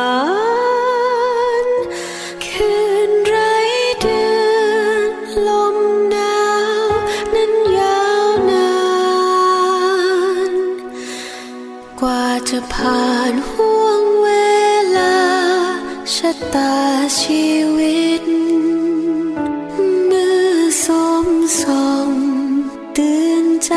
[1.64, 1.66] น
[2.46, 2.74] คื
[3.08, 3.36] นไร
[4.00, 4.24] เดื
[4.80, 5.12] อน
[5.48, 5.76] ลม
[6.10, 6.40] หนา
[6.84, 6.86] ว
[7.34, 8.74] นั้นยาวนา
[10.50, 10.52] น
[12.00, 14.30] กว่าจะผ่านห่วงเว
[14.98, 15.18] ลา
[16.14, 16.76] ชะตา
[17.20, 18.22] ชีวิต
[20.10, 20.86] มือส
[21.24, 21.26] ม
[21.62, 21.64] ส
[22.08, 22.10] ม
[22.96, 23.72] ตื่นใจ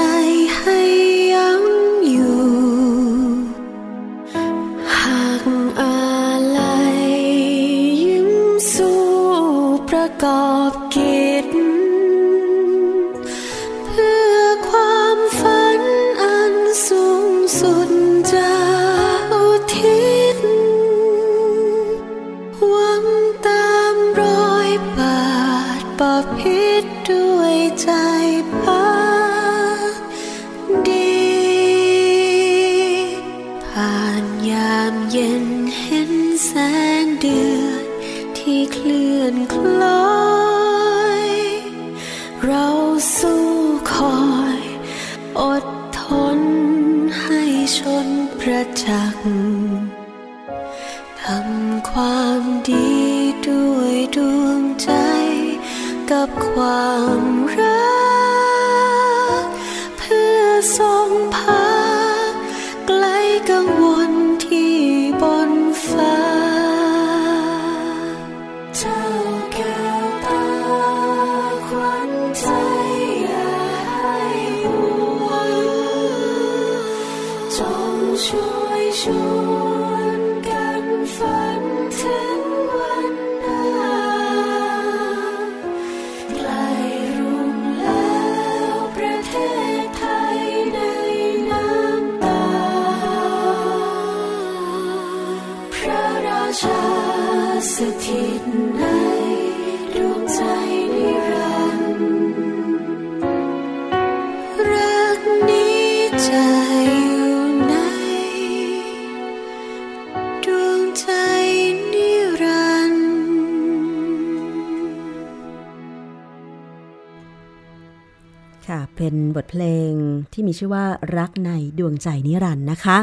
[119.49, 119.91] เพลง
[120.33, 120.85] ที่มีชื่อว่า
[121.17, 122.97] รักในดวงใจนิรันดร์นะคะ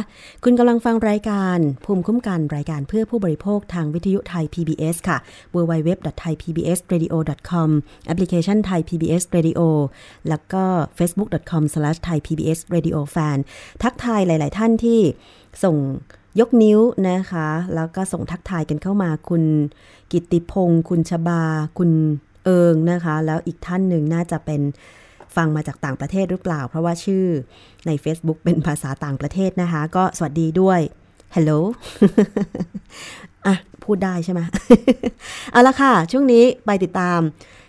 [0.45, 5.19] คุณกำลังฟังรายการภูมิคุ้มกันรายการเพื่อผู้บริโภคทางวิทยุไทย PBS ค่ะ
[5.55, 7.69] www.thaipbsradio.com
[8.07, 9.61] แอปพลิเคชัน Thai PBS Radio
[10.29, 10.65] แล้วก็
[10.99, 13.39] facebook.com/thaipbsradiofan
[13.83, 15.01] ทักทายหลาย ๆ ท่านที่
[15.65, 15.77] ส่ง
[16.41, 19.43] ยกนิ้วนะคะ แล้วก็ส่งทักทายกันเข้ามาคุณ
[20.13, 21.43] กิตติพงศ์คุณชบา
[21.79, 21.91] คุณ
[22.45, 24.61] เอิงนะคะ แล้วอีกท่านหนึ่งน่าจะเป็น
[25.37, 27.25] ฟังมาจากต่างประเทศหรือเปล่า เพราะว่าชื่อ
[27.87, 30.81] ใน Facebook เป็นภาษาต่างประเทศนะคะ ก็สวัสดีด้วย
[31.35, 31.59] Hello
[33.47, 34.41] อะ พูดได้ใช่ไหม
[35.53, 37.21] เอาละค่ะ ช่วงนี้ไปติดตาม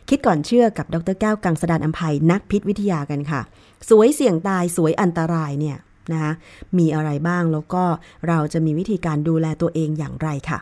[0.10, 3.42] คิดก่อนเชื่อกับดรแก้วกังสดานอัมภัยนักพิษวิทยากันค่ะ
[3.90, 5.78] สวยเสี่ยงตายสวยอันตรายเนี่ย
[6.12, 6.34] นะคะ
[6.78, 7.84] มีอะไรบ้างแล้วก็
[8.28, 10.60] เราจะมีวิธีการดูแลตัวเองอย่างไรค่ะ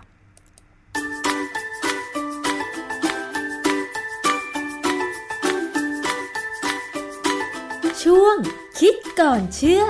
[8.11, 8.37] ช่วง
[8.79, 9.83] คิดก่อนเชื่อ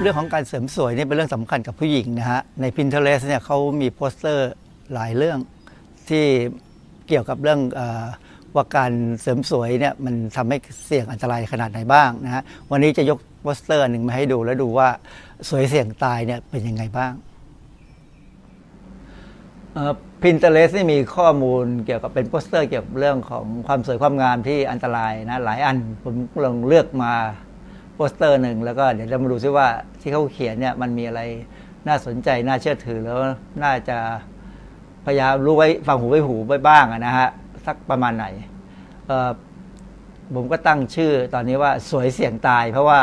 [0.00, 4.50] เรื่องของการเสริมสวยนี่เป็นเรื่องสำคัญกับผู้หญิงนะฮะ ใน Pinterest เนี่ยเขามีโปสเตอร์
[4.92, 5.38] หลายเรื่อง
[6.08, 6.24] ที่
[7.08, 8.04] เกี่ยวกับเรื่องเออ
[8.54, 14.88] ว่าการเสริมสวยเนี่ยมันทำให้เสี่ยงอันตรายขนาดไหนบ้างนะฮะ วันนี้จะยกโปสเตอร์หนึ่งมาให้ดูแล้วดูว่า
[15.48, 17.12] สวยเสี่ยงตายเนี่ยเป็นยังไงบ้าง
[20.26, 27.12] Pinterest นี่มีข้อมูลเกี่ยวกับเป็นโปสเตอร์เกี่ยวกับเรื่องของความสวยความงามที่อันตรายนะ หลายอันผมลองเลือกมา
[27.94, 29.68] โปสเตอร์หนึ่งแล้วก็เดี๋ยวเรามาดูซิว่า
[30.00, 31.20] ที่เขาเขียนเนี่ยมันมีอะไร
[31.88, 33.18] น่าสนใจน่าเชื่อถือแล้ว
[33.64, 33.98] น่าจะ
[35.04, 37.28] พยายามรู้ไว้ฟังหูไว้หูไว้บ้างนะฮะ
[37.66, 38.26] สักประมาณไหน
[40.34, 43.00] ผมก็ตั้งชื่อตอนนี้ว่าสวยเสี่ยงตาย เพราะว่า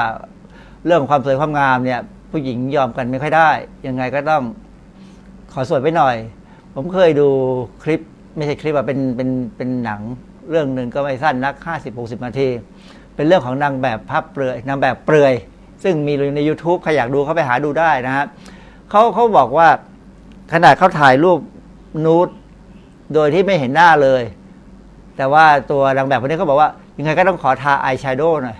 [0.85, 1.99] เรื่องความสวยความงามเนี่ย
[2.31, 3.49] ผู้หญิงยอมกันไม่ค่อยได้
[3.87, 4.43] ยังไงก็ต้อง
[5.53, 6.17] ขอสวยไปหน่อย
[6.75, 7.29] ผมเคยดู
[7.83, 8.01] คลิป
[8.35, 10.01] ไม่ใช่คลิปว่าเป็นเป็นเป็นหนัง
[10.49, 12.47] เรื่องหนึ่งก็ไม่สั้นนักห้าสิบหกสิบนาที
[13.15, 15.33] เป็นเรื่องของนางแบบภาพเปลือยนางแบบเปลือย
[15.83, 18.25] ซึ่งมีอยู่ใน YouTube ใครอยากดูเขาไปหาดูได้นะฮะ
[18.89, 19.67] เขาเขาบอกว่า
[20.53, 21.39] ขนาดเขาถ่ายรูป
[22.05, 22.27] นูด
[23.13, 24.23] โดยที่ไม่เห็นหน้าเลย
[25.17, 28.57] แต่ว่าตัวนางแบบคนนี้เขาบอกว่า ยังไงก็ต้องขอทาอายแชโดว์หน่อย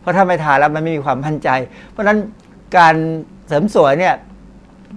[0.00, 1.48] เพราะถ้าไม่ทาแล้วมันไม่มีความมั่นใจ
[1.90, 2.18] เพราะฉะนั้น
[2.76, 2.94] การ
[3.46, 4.14] เสริมสวยเนี่ย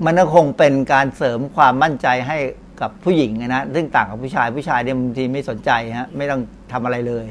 [0.06, 2.38] มันก็คงเป็นการเสริมความมั่นใจให้
[2.82, 7.26] กับผู้หญิงนะซึ่งต่างกับผู้ชายผู้ชายเนี่ยบางทีไม่สนใจฮะไม่ต้องทำอะไรเลย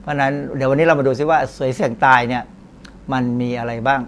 [0.00, 2.42] เพราะฉะนั้นเดี๋ยววันนี้เรามาดูซิว่าสวยเสี่ยงตายเนี่ย
[3.12, 4.00] มันมีอะไรบ้าง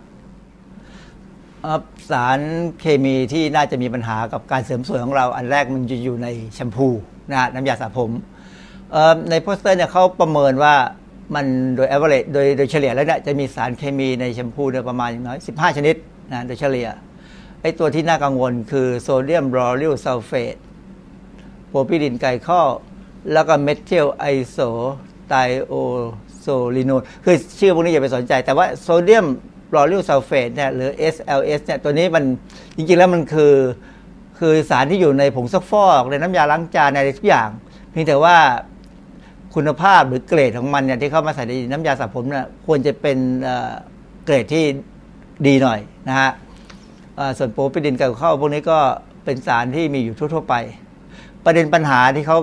[2.11, 2.41] สาร
[2.81, 6.89] เคมีที่น่าจะมีปัญหากับการเสริมสวยของเรา อันแรกมันจะอยู่ในแชมพู
[7.31, 8.11] นะน้ำยาสระผม
[9.31, 10.75] ในโปสเตอร์เนี่ยเขาประเมินว่า
[11.35, 15.97] มันโดย average โดยโดยเฉลี่ยแล้วเนี่ยจะมีสารเคมีในแชมพูเนี่ยประมาณอย่างน้อย15 ชนิด
[16.33, 16.89] นะโดยเฉลี่ย
[17.67, 20.57] ไอ้ตัวที่น่ากังวลคือโซเดียมลอริลซัลเฟต
[21.69, 22.61] โพรพิลีนไกลคอล
[23.33, 24.59] แล้วก็เมทิลไอโซ
[25.29, 25.73] ไทอะ
[26.41, 29.27] โซลิโนนคือชื่อพวกนี้อย่าไปสนใจ แต่ว่าโซเดียม
[29.71, 32.25] ลอริลซัลเฟตเนี่ยหรือ SLS เนี่ยตัวนี้มัน
[32.77, 33.55] จริงๆแล้วมันคือ
[34.39, 37.49] คือสารที่อยู่ในผงซักฟอกในน้ำยาล้างจานในทุกอย่าง
[37.91, 38.37] เพียงแต่ว่า
[39.55, 43.19] คุณภาพหรือเกรดของมันเนี่ยที่เข้ามาใส่ในน้ำยาสระผมเนี่ยควรจะเป็น
[44.25, 44.65] เกรดที่
[45.47, 46.31] ดีหน่อยนะฮะ
[47.39, 48.79] ส่วนโปรปิดินกับข้าวพวกนี้ก็
[49.25, 50.55] เป็นสารที่มีอยู่ทั่ว ๆ ไป
[51.45, 52.39] ประเด็นปัญหาที่เขา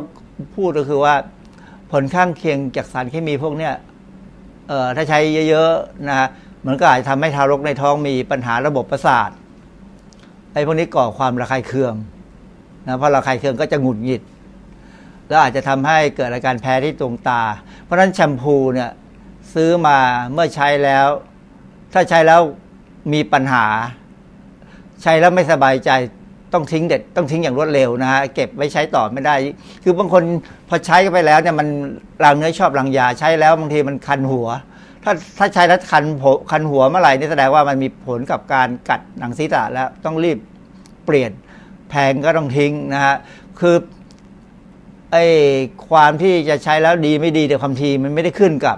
[0.55, 1.15] พูดก็คือว่า
[1.91, 3.73] ผลข้างเคียงจากสารเคมีพวกเนี้ย
[4.95, 6.27] ถ้าใช้เยอะๆนะ
[6.65, 9.29] มันก็อาจจะทำให้ทารกในท้องมีปัญหาระบบประสาท
[10.53, 11.93] ไอ้พวกนี้ก่อความระคายเคือง
[12.88, 14.21] นะเพราะระคายเคืองก็จะหงุดหงิด
[15.27, 17.41] แล้วอาจจะทำให้เกิดอาการแพ้ที่ดวงตา
[17.83, 18.91] เพราะฉะนั้นแชมพูเนี่ย
[19.53, 19.97] ซื้อมา
[20.31, 21.07] เมื่อใช้แล้ว
[21.93, 22.41] ถ้าใช้แล้ว
[23.13, 23.65] มีปัญหา
[25.04, 25.92] ใช้แล้วไม่สบายใจ
[26.54, 29.36] ต้องทิ้งเด็ดต้องทิ้งอย่างรวดเร็วนะฮะเก็บไว้ใช้ต่อไม่ได้
[29.84, 30.24] คือบางคน
[30.70, 31.68] พอใช้ไปแล้วเนี่ยมัน
[32.24, 34.48] รางเนื้อชอบรางยาใช้แล้วบางทีมันคันหัว
[35.04, 36.04] ถ้าถ้าใช้แล้วคัน
[36.51, 40.38] คันหัวเมื่อไหร่นี่แสดงว่ามันมีผลกับการกัดหนังศีรษะแล้วต้องรีบ
[41.06, 41.32] เปลี่ยน
[41.89, 43.16] แพงก็ต้องทิ้งนะฮะ
[43.60, 43.76] คือ
[45.12, 45.26] ไอ้
[45.89, 48.78] ความที่จะใช้แล้วดีไม่ดีแต่ความทีมันไม่ได้ขึ้นกับ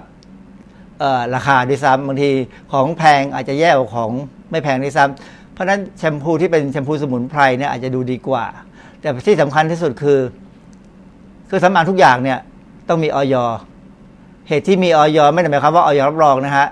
[1.34, 2.30] ราคาด้วยซ้ำบางที
[2.72, 4.10] ของแพงอาจจะแย่กว่าของ
[4.50, 8.44] ไม่แพงด้วยซ้ำ เพราะนั้นแชมพูที่เป็นแชมพูสมุนไพรเนี่ยอาจจะดูดีกว่า
[9.00, 10.20] แต่ที่สำคัญที่สุดคือ
[11.50, 12.38] คือสำอางทุกอย่างเนี่ย
[12.88, 13.34] ต้องมีออย
[14.48, 16.66] เหตุที่มีออยไม่ได้หมายความว่าออยรับรองนะฮะ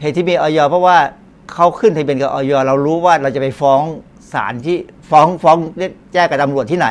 [0.00, 0.96] เหตุที่มีออยเพราะว่า
[1.52, 3.82] เขาขึ้นทะเบียนกับออยเรารู้ว่าเราจะไปฟ้อง
[4.32, 4.76] ศาลที่
[5.10, 5.56] ฟ้องฟ้อง
[6.12, 6.88] แจ้งกับตำรวจที่ไหน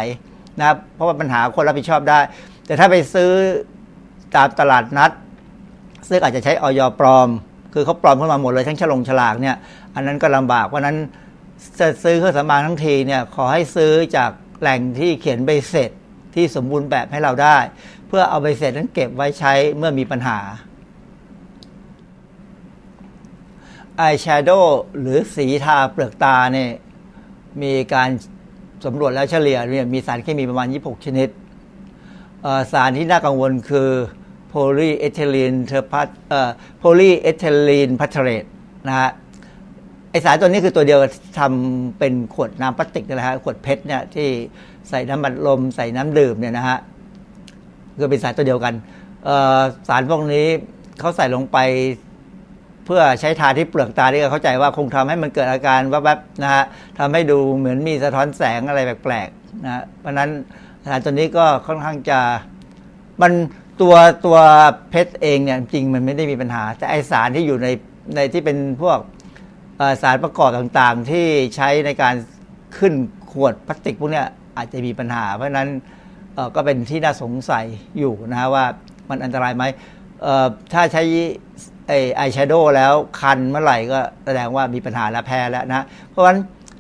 [0.60, 2.20] นะครับเพราะว่าปัญหาคนรับผิดชอบได้
[2.66, 3.32] แต่ถ้าไปซื้อ
[4.36, 5.12] ตามตลาดนัด
[6.10, 7.30] ซึ่งอาจจะใช้ออยปลอม
[7.74, 9.56] คือเขาปลอมขึ้นมาหมดเลยทั้งฉลงฉลากเนี่ย
[9.96, 10.98] อันนั้นก็ลำบากเพราะนั้น
[11.80, 15.92] จะซื้อเครื่องสำอางทั้งทีเนี่ยขอให้ซื้อจากแหล่งที่เขียนใบเสร็จ
[16.36, 17.58] ที่สมบูรณ์แบบให้เราได้
[18.08, 20.40] เพื่อเอาใบเสร็จนั้นเก็บไว้ใช้เมื่อมีปัญหา
[24.00, 26.72] อายแชโดว์หรือสีทาเปลือกตาเนี่ย
[27.62, 28.10] มีการ
[28.86, 31.30] สำรวจแล้วเฉลี่ยเนี่ยมีสารเคมีประมาณ 26 ชนิด
[32.72, 33.90] สารที่น่ากังวลคือ
[34.54, 36.08] โพลีเอทิลีนเทเรฟ
[36.78, 38.46] โพลีเอทิลีนเทเรฟทาเลต
[38.88, 39.10] นะฮะ
[40.12, 41.00] ไอสารตัวนี้คือตัวเดียว
[41.40, 44.30] ทำเป็นขวดน้ำพลาสติกนะฮะขวดเพชรเนี่ยที่
[44.90, 46.78] ใส่น้ำบัดลมใส่น้ำดื่มเนี่ยนะฮะ
[48.02, 48.74] ก็เป็นสารตัวเดียวกัน
[49.88, 50.48] สารพวกนี้
[51.00, 51.58] เขาใส่ลงไป
[52.86, 56.64] เพื่อใช้ทาที่เปลือกตาที่เข้าใจว่าคงทำให้มันเกิดอาการแวบๆนะฮะ
[57.00, 60.30] ทำให้ดูเหมือนมีสะท้อนแสงอะไรแปลกๆนะเพราะนั้น
[60.86, 62.20] สารตัวนี้ก็ค่อนข้างจะ
[63.22, 63.32] มัน
[63.82, 64.38] ตัวตัว
[64.90, 67.68] เพชรเองเนี่ยจริงมันไม่ได้มีปัญหา แต่ไอสารที่อยู่ใน
[68.16, 69.00] ในที่เป็นพวก
[70.02, 71.26] สารประกอบต่างๆ ที่
[71.56, 72.16] ใช้ในการ
[72.78, 72.94] ขึ้น
[73.32, 74.24] ขวดพลาสติกพวกนี้
[74.58, 75.70] อาจจะมีปัญหา เพราะนั้น
[76.56, 77.66] ก็เป็นที่น่าสงสัย
[78.00, 78.66] อยู่นะฮะว่า
[79.10, 79.64] มันอันตรายไหม
[80.74, 81.04] ถ้าใช้
[82.18, 86.40] ไอแชโดว์แล้วคันเมื่อไหร่ก็แสดงว่ามีปัญหาและแพ้แล้วนะ เพราะฉะนั้น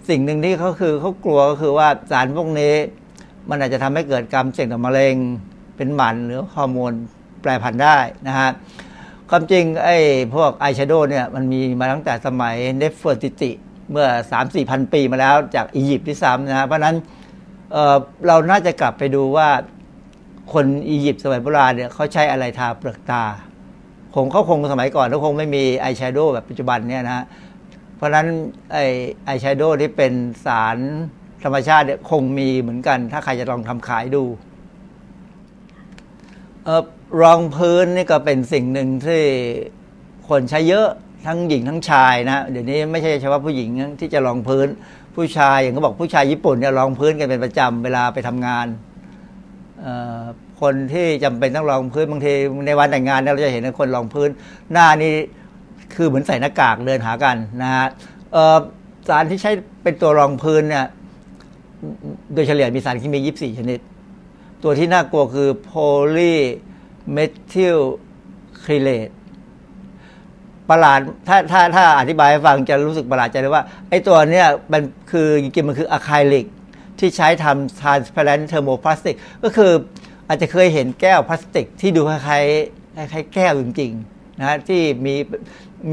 [0.09, 2.73] สิ่งหนึ่งที่เขาคือเขากลัวก็คือว่าสารพวกนี้
[3.49, 5.15] มันอาจจะทำให้เกิดกรรมเสี่ยงต่อมะเร็ง
[5.76, 6.93] เป็นหมันหรือฮอร์โมน
[7.41, 7.97] แปรผันได้
[8.28, 8.49] นะฮะ
[9.30, 9.97] ความจริงไอ้
[10.36, 13.51] พวกไอแชโดว์เนี่ยมันมีมาตั้งแต่สมัยเนฟเฟอร์ติติ
[13.91, 16.95] เมื่อ 3 4พันปีมาแล้วจากอียิปต์ที่ซ้ำนะฮะเพราะนั้น
[17.72, 19.49] เเราน่าจะกลับไปดูว่า
[20.53, 23.24] คนอียิปต์สมัยโบราณเนี่ยเขาใช้อะไรทาเปลือกตา
[24.15, 27.26] คงเขาคงสมัยก่อนเขาคงไม่มีอายแชโดว์แบบปัจจุบันเนี่ยนะ
[27.95, 28.28] เพราะนั้น
[28.74, 28.78] ไอ
[29.26, 30.13] ไอแชโดว์ที่เป็น
[30.45, 30.78] สาร
[31.43, 34.24] ธรรมชาติเนี่ยคงมีเหมือนกัน ถ้าใครจะลองทำขายดู
[37.22, 39.24] รองพื้นนี่ก็เป็นสิ่งหนึ่งที่
[40.30, 40.88] คนใช้เยอะ
[41.26, 44.68] ทั้งหญิงทั้งชายนะเดี๋ยวนี้ไม่ใช่เฉพาะผู้หญิงที่จะรองพื้น
[45.16, 48.68] ผู้ชายอย่างเขาบอกผู้ชายญี่ปุ่นเนี่ยรองพื้นกันเป็นประจำเวลาไปทำงาน
[50.62, 52.34] คนที่จำเป็นต้องรองพื้นบางที
[52.68, 54.30] ในวันแต่งงานเราจะเห็นคนรองพื้น
[54.72, 55.14] หน้านี่
[55.95, 57.88] คือเหมือนใส่หน้ากากเดินหากันนะฮะ
[59.07, 59.51] สารที่ใช้
[59.84, 60.86] เป็นตัวรองพื้นเนี่ย
[62.34, 63.80] โดยเฉลี่ยมีสารเคมี 24 ชนิด
[64.64, 65.72] ตัวที่น่ากลัวคือโพ
[66.16, 66.36] ลี
[67.12, 67.18] เม
[67.51, 67.80] ทิล
[68.64, 69.09] คลีเลต
[70.70, 74.82] ประหลาดถ้าถ้าถ้าอธิบายให้ฟังจะรู้สึกประหลาดใจเลยว่า ไอ้ตัวเนี้ยมัน
[75.12, 76.45] คือจริงๆมันคืออะคริลิก
[76.99, 79.72] ที่ใช้ทำ transparent thermoplastic ก็คือ
[80.28, 82.45] อาจจะเคยเห็นแก้วพลาสติก ที่ดูคล้าย
[82.95, 85.16] คล้ายแก้วจริงๆนะที่มี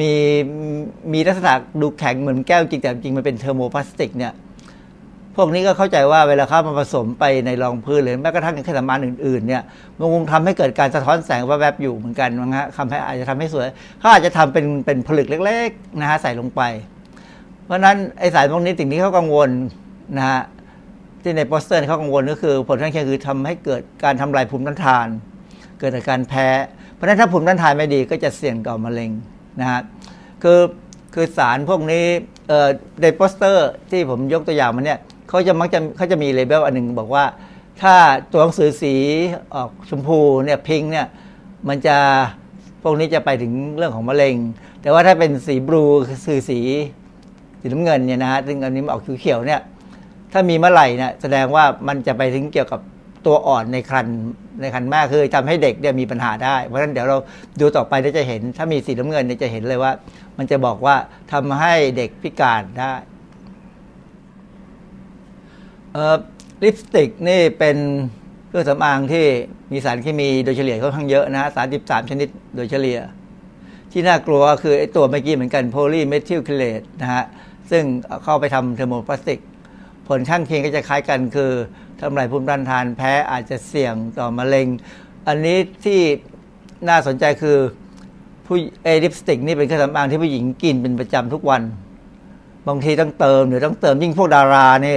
[0.01, 0.13] มี
[1.13, 4.33] มีลักษณะดูแข็งเหมือนแก้วจริงแต่จริงมันเป็นเทอร์โมพลาสติกเนี่ย
[5.41, 9.63] พวกนี้ก็เข้าใจว่าเวลาเข้ามาผสมไปในรองพื้นหรือแม้กระทั่งในเครื่องสำอางอื่น ๆ เนี่ย
[9.99, 13.69] มันคงทำให้เกิดการสะท้อนแสงแวบๆอยู่เหมือนกันนะฮะทำให้อาจจะทำให้สวย
[13.99, 16.63] เขาอาจจะทำเป็นเป็นผลึกเล็กๆนะฮะใส่ลงไป
[17.65, 19.51] เพราะนั้นไอสายพวกนี้สิ่งที่เขากังวล
[20.17, 20.41] นะฮะ
[21.23, 25.07] ที่ในโปสเตอร์เขากังวลก็คือ ผลข้างเคียงคือทำให้เกิดการทำลายภูมิต้านทาน
[25.81, 26.49] เกิดอาการแพ้
[26.95, 29.11] เพราะฉะนั้นถ้าภูมิต้านทานไม่ดีก็จะเสี่ยงต่อมะเร็ง
[29.61, 29.81] นะฮะ
[30.43, 30.61] คือ
[31.15, 32.05] คือสารพวกนี้
[33.03, 37.25] ในโปสเตอร์ที่ผมยกตัวอย่างมาเนี่ย เขาจะมักจะเขาจะมีเลเบลอันหนึ่งบอกว่า
[37.83, 37.95] ถ้า
[38.33, 38.95] ตัวหนังสือสี
[39.55, 41.07] ออกชมพูเนี่ยพิงเนี่ย
[41.69, 41.97] มันจะ
[42.83, 44.37] พวกนี้จะไปถึงเรื่องของมะเร็ง
[44.83, 46.37] แต่ว่าถ้าเป็นสีบลูคือสี
[47.61, 49.61] สีน้ำเงินเนี่ยนะฮะซึ่งอันนี้ออกเขียวเนี่ย
[50.33, 52.81] ถ้ามีเมื่อไหร่เนี่ยแสดงว่ามันจะไปถึงเกี่ยวกับ
[53.27, 54.09] ตัวอ่อนในครรภ์
[54.61, 57.19] ในครรภ์แม่คือทำให้เด็กเนี่ยมีปัญหาได้ เพราะฉะนั้นเดี๋ยวเรา
[57.61, 59.93] ดูต่อไปเราจะเห็น ถ้ามีสีน้ำเงินเนี่ยจะเห็นเลยว่า
[60.39, 60.97] มันจะบอกว่า
[61.33, 62.93] ทำให้เด็กพิการได้
[66.65, 67.77] ลิปสติกนี่เป็น
[68.49, 69.27] เครื่องสำอางที่
[69.73, 72.99] มีสารเคมีโดยเฉลี่ยค่อนข้างเยอะนะสารสิบสามชนิดโดยเฉลี่ย
[73.93, 77.25] ที่น่ากลัวคือไอ้ตัวเมื่อกี้เหมือนกันโพลีเมทิลเมทาคริเลตนะฮะ
[77.71, 77.85] ซึ่ง
[78.25, 79.41] เข้าไปทำเทอร์โมพลาสติก
[80.09, 81.51] ผลข้างเคียงก็จะคล้ายกันคือ
[82.01, 84.67] ทำลายภูมิต้านทานแพ้อาจจะเสี่ยงต่อมะเร็ง
[85.29, 86.01] อันนี้ที่
[86.89, 87.57] น่าสนใจคือ
[88.47, 91.63] ผู้เอลิปสติกนี่เป็นเครื่องสำอางที่ผู้หญิงกินเป็นประจำทุกวัน
[92.69, 94.97] บางทีต้องเติมหรือต้องเติมยิ่งพวกดารานี่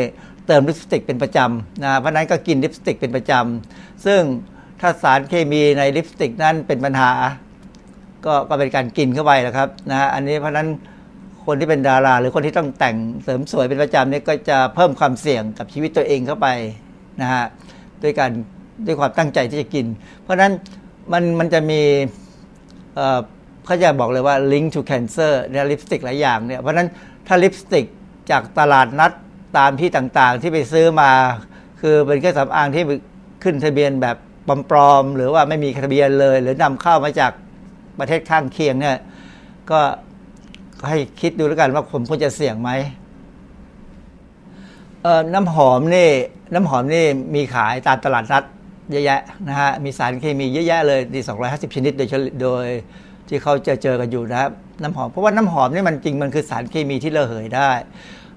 [0.51, 4.21] ติมลิปสติกเป็นประจำนะเพราะนั้นก็กินลิปสติกเป็นประจำซึ่ง
[4.81, 7.11] ถ้าสารเคมีในลิปสติกนั้นเป็นปัญหา
[8.25, 10.67] ก็ก็เป็นการกินเข้าไปนะครับนะอันนี้เพราะนั้น
[11.45, 16.47] คนที่เป็นดารา หรือคนที่ต้องแต่งเสริมสวยเป็นประจำนี่ก็จะเพิ่มความเสี่ยงกับชีวิตตัวเองเข้าไป
[17.21, 17.43] นะฮะ
[18.03, 18.31] ด้วยการ
[18.85, 19.85] ด้วยความตั้งใจที่จะกิน
[20.21, 20.51] เพราะฉะนั้น
[21.11, 21.81] มันมันจะมี
[23.65, 26.87] เขาจะบอกเลยว่า link to cancer เนี่ยลิปสติกหลายอย่างเนี่ยเพราะฉะนั้น
[27.27, 27.85] ถ้าลิปสติก
[28.31, 29.11] จากตลาดนัด
[29.57, 31.11] ตามที่ต่างๆ ที่ไปซื้อมา
[31.81, 32.83] คือเป็นเครื่องสำอางที่
[33.43, 34.17] ขึ้นทะเบียนแบบ
[34.71, 37.31] ปลอมๆหรือว่าไม่มีทะเบียนเลย หรือนำเข้ามาจาก
[37.99, 38.97] ประเทศข้างเคียงเนี่ย
[39.71, 39.79] ก็
[40.87, 42.71] ให้คิดดูแล้วกันว่าผมควรจะเสี่ยงไหม
[45.03, 46.09] เอ่อน้ำหอมนี่
[46.53, 48.43] น้ำหอมนี่มีขายตามตลาดนัด
[48.91, 52.65] เยอะแยะนะฮะมีสารเคมีเยอะแยะเลยดี250 ชนิดโดยเฉลี่ยโดย
[53.27, 57.69] ที่เขาจะเจอกันอยู่นะครับน้ำหอมเพราะว่าน้ำหอมนี่มันจริงมันคือสารเคมีที่ระเหยได้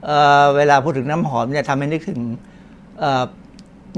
[0.07, 2.21] เวลาพูดถึงน้ำหอมเนี่ยทำให้นึกถึง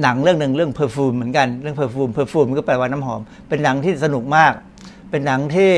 [0.02, 4.52] หนังเรื่องหนึ่งเรื่อง Perfume เหมือนกันเรื่อง Perfume perfume ก็แปลว่าน้ำหอม เป็นหนังที่สนุกมาก
[5.10, 5.72] เป็นหนังที่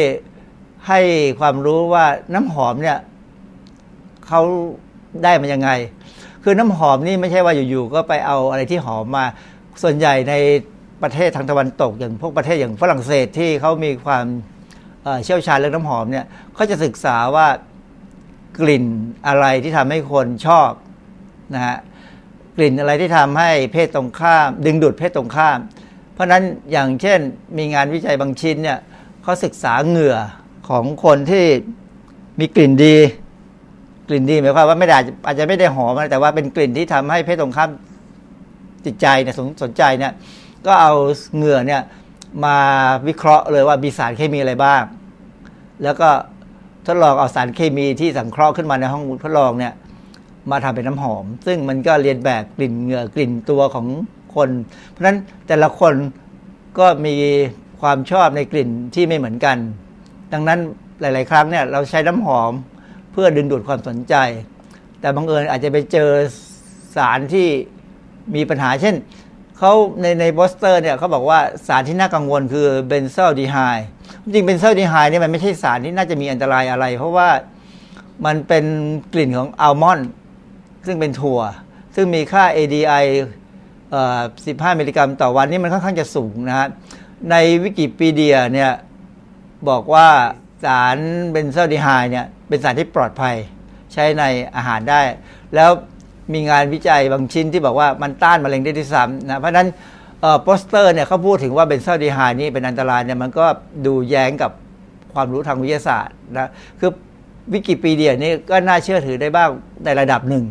[0.88, 1.00] ให้
[1.40, 2.04] ความรู้ว่า
[2.34, 2.98] น้ำหอมเนี่ย
[4.26, 4.40] เขา
[5.24, 5.70] ได้มายังไง
[6.44, 9.24] คือน้ำหอมนี่ไม่ใช่ว่าอยู่ๆก็ไปเอาอะไรที่หอมมา
[9.82, 10.34] ส่วนใหญ่ใน
[11.02, 14.24] ประเทศทางตะวันตก อย่างพวกประเทศอย่างฝรั่งเศสที่เขามีความ
[15.24, 16.24] เชี่ยวชาญเรื่องน้ำหอมเนี่ย
[16.54, 17.46] เขาจะศึกษาว่า
[18.60, 18.84] กลิ่น
[19.26, 20.70] อะไรที่ทำให้คนชอบ
[21.54, 21.76] นะฮะ
[22.56, 25.58] กลิ่นอะไรที่ทำให้เพศตรงข้าม ดึงดูดเพศตรงข้าม
[26.12, 26.42] เพราะฉะนั้น
[26.72, 27.18] อย่างเช่น
[27.58, 28.78] มีงานวิจัยบางชิ้นเนี่ย
[29.22, 30.16] เขาศึกษาเหงื่อ
[30.68, 31.44] ของคนที่
[32.40, 32.96] มีกลิ่นดี
[34.08, 37.70] กลิ่นดีหมายความว่าไม่ได้อาจจะไม่ได้หอมนะแต่ว่าเป็นกลิ่นที่ทำให้เพศตรงข้าม
[38.84, 40.12] จิตใจเนี่ยสนสนใจเนี่ย
[40.66, 40.92] ก็เอา
[41.36, 41.82] เหงื่อเนี่ย
[42.44, 42.56] มา
[43.08, 44.82] วิเคราะห์เลยว่ามีสารเคมีอะไรบ้าง
[45.82, 46.08] แล้วก็
[46.88, 49.72] ทดลองเอาสารเคมีที่สังเคราะห์ขึ้นมาในห้องทดลองเนี่ย
[50.50, 53.86] มาทำเป็นน้ำหอม ซึ่งมันก็เรียนแบบกลิ่นเหงื่อกลิ่นตัวของ
[54.34, 54.50] คน
[54.90, 55.18] เพราะฉะนั้น
[55.48, 55.94] แต่ละคน
[56.78, 57.14] ก็มี
[57.80, 59.56] ความชอบในกลิ่นที่ไม่เหมือนกัน
[60.32, 60.60] ดังนั้น
[61.00, 62.52] หลาย ๆ ครั้งเนี่ยเราใช้น้ำหอม
[63.12, 64.14] เพื่อดึงดูดความสนใจ
[65.00, 66.10] แต่บังเอิญอาจจะไปเจอ
[66.96, 67.48] สารที่
[68.34, 68.94] มีปัญหา เช่น
[69.58, 73.86] เขาในในโปสเตอร์เนี่ยเขาบอกว่าสารที่น่ากังวลคือ benzaldehyde
[74.24, 77.28] จริง benzaldehyde เนี่ยมันไม่ใช่สารที่น่าจะมีอันตรายอะไร เพราะว่า
[78.26, 78.64] มันเป็น
[79.12, 80.08] กลิ่นของอัลมอนด์
[80.86, 81.40] ซึ่งเป็นถั่ว
[81.94, 83.04] ซึ่งมีค่า ADI
[83.90, 86.68] เอ่อ15 มิลลิกรัมต่อวันนี่มันค่อนข้างจะสูงนะฮะ
[87.30, 88.72] ในวิกิพีเดียเนี่ย
[89.68, 90.08] บอกว่า
[90.64, 90.96] สาร
[91.30, 93.36] benzaldehyde เนี่ยเป็นสารที่ปลอดภัย
[93.92, 94.24] ใช้ใน
[94.56, 95.00] อาหารได้
[95.54, 95.70] แล้ว
[96.32, 99.68] มีงานวิจัยบางชิ้นที่บอกว่ามันต้านมะเร็งได้ด้วยซ้ำนะเพราะนั้น
[100.42, 103.46] โปสเตอร์เนี่ยเขาพูดถึงว่า benzaldehyde นี่เป็นอันตรายเนี่ยมันก็
[103.86, 104.50] ดูแย้งกับ
[105.14, 106.50] ความรู้ทางวิทยาศาสตร์นะ
[106.80, 106.90] คือ
[107.52, 109.48] วิกิพีเดียนี่ก็น่าเชื่อถือได้บ้าง
[109.84, 110.44] ในระดับหนึ่ง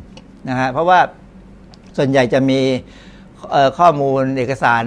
[0.50, 1.00] นะฮะเพราะว่า
[1.98, 2.60] ส่วนใหญ่จะมี
[3.80, 4.84] ข้อมูลเอกสาร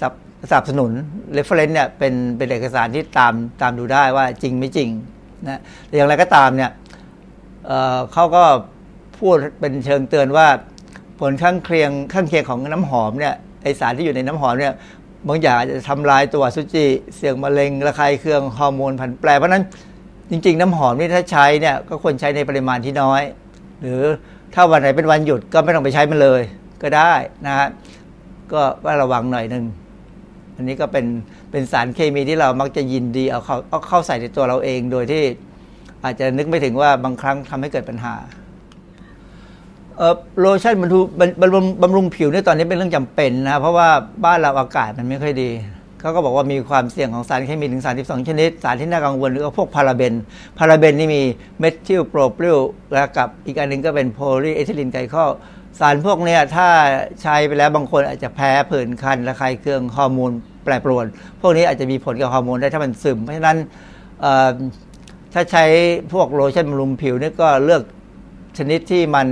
[0.00, 0.12] สนับ
[0.50, 0.92] สนับสนุน
[1.36, 4.88] reference เนี่ยเป็นเป็นเอกสารที่ตามตามดูได้ว่าจริงไม่จริง
[5.48, 6.70] นะแต่อย่างไรก็ตามเนี่ย
[7.66, 8.44] เเขาก็
[9.18, 10.46] พูดเป็นเชิงเตือนว่า
[11.20, 14.74] ผลข้างเคียงข้างเคียงของน้ำหอมเนี่ย ไอสารที่อยู่ในน้ำหอมเนี่ย
[15.28, 16.86] บางอย่างอาจจะทำลายตัวสุจิ
[17.16, 19.64] เสี่ยงมะเร็งระคายเคืองฮอร์โมนผันแปร เพราะนั้น
[20.30, 23.22] จริง ๆ น้ำหอมนี่ถ้าใช้เนี่ยก็ควรใช้ในปริมาณที่น้อย
[23.80, 24.02] หรือ
[24.54, 26.42] ถ้าวันไหนเป็นวันหยุดก็ไม่ต้องไปใช้มันเลย
[26.82, 27.12] ก็ได้
[27.46, 27.68] นะฮะ
[28.52, 29.64] ก็ว่าระวังหน่อยหนึ่ง
[30.56, 31.06] อันนี้ก็เป็น
[31.50, 35.22] เป็นสารเคมีที่เรามักจะยินดีเอาเข้าเอาเข้าใส่ในตัวเราเองโดยที่
[36.04, 38.14] อาจจะนึกไม่ถึงว่าบางครั้งทำให้เกิดปัญหา
[40.40, 41.04] โลชั่นบำรุง
[41.40, 43.88] บำรุงบำรุงผิวเนี่ยตอนนี้เป็นเรื่องจำเป็นนะ เพราะว่า
[44.24, 45.50] บ้านเราอากาศมันไม่ค่อยดี
[46.00, 50.14] เขาก็บอกว่ามีความเสี่ยงของสารเคมีถึง 32 ชนิด สารที่น่ากังวลก็พวก paraben
[50.58, 51.22] paraben นี่มี
[51.60, 52.58] methyl propyl
[52.92, 55.30] แล้วกับอีกอันหนึ่งก็เป็น polyethylene glycol
[55.80, 56.68] สารพวกนี้ถ้า
[57.22, 60.32] ใช้ไปแล้วบางคนอาจจะแพ้ผื่นคันระคายเคืองฮอร์โมน
[60.64, 61.06] แปรปรวน
[61.40, 63.58] พวกนี้อาจจะมีผลกับฮอร์โมนได้ถ้ามันซึม เพราะฉะนั้น
[65.34, 65.64] ถ้าใช้
[66.12, 67.82] พวกโลชั่นบำรุงผิวนี่ก็เลือก
[68.58, 69.26] ชนิดที่มัน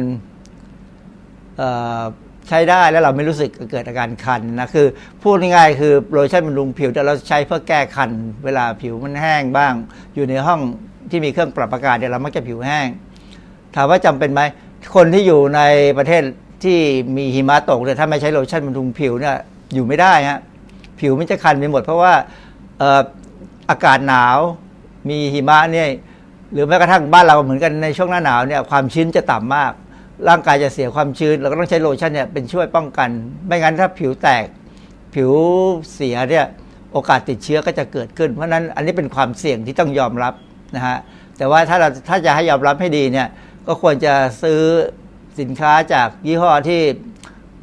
[2.49, 4.87] ใช้ได้แล้วเราไม่รู้สึกเกิดอาการคันนะคือ
[5.23, 8.11] พูดง่ายๆคือโลชั่นบำรุงผิวแต่เราใช้เพื่อแก้คัน
[8.45, 9.75] เวลาผิวมันแห้งบ้าง
[10.15, 10.61] อยู่ในห้อง
[11.11, 12.87] ที่มีเครื่องปรับอากาศเดี๋ยวเรามักจะผิวแห้ง
[13.75, 14.43] ถามว่าจำเป็นไหม
[14.95, 15.61] คนที่อยู่ใน
[15.99, 16.23] ประเทศ
[16.65, 16.79] ที่
[17.17, 19.37] มีหิมะตกเนี่ยถ้าไม่ใช้โลชั่นบำรุงผิวเนี่ย
[19.75, 20.41] อยู่ไม่ได้ฮะ
[21.01, 22.13] ผิวมันจะคันไปหมด เพราะว่า
[22.83, 23.03] อ่อ
[23.71, 24.39] อากาศหนาว
[25.09, 25.89] มีหิมะเนี่ย
[26.53, 29.73] หรือแม้กระทั่งบ้านเราเหมือนกันในช่วงหน้าหนาวเนี่ยความชื้นจะต่ำมาก
[30.29, 33.11] ร่างกายจะเสียความชื้น เราก็ต้องใช้โลชั่นเนี่ยเป็นช่วยป้องกัน
[33.47, 34.45] ไม่งั้นถ้าผิวแตก
[35.15, 35.31] ผิว
[35.95, 36.47] เสียเนี่ย
[36.93, 40.35] โอกาสติดเชื้อก็จะเกิดขึ้น เพราะนั้นอันนี้เป็นความเสี่ยงที่ต้องยอมรับ
[40.77, 40.99] นะฮะ
[41.39, 43.29] แต่ว่าถ้าเราถ้าจะให้ยอมรับให้ดีเนี่ย
[43.67, 44.61] ก็ควรจะซื้อ
[45.41, 46.81] สินค้าจากยี่ห้อที่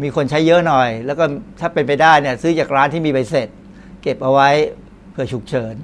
[0.04, 1.24] มีคนใช้เยอะหน่อย แล้วก็
[1.60, 3.48] ถ้าเป็นไปได้เนี่ยซื้อจากร้านที่มีใบเสร็จ
[4.02, 4.50] เก็บเอาไว้
[5.12, 5.76] เผื่อฉุกเฉิน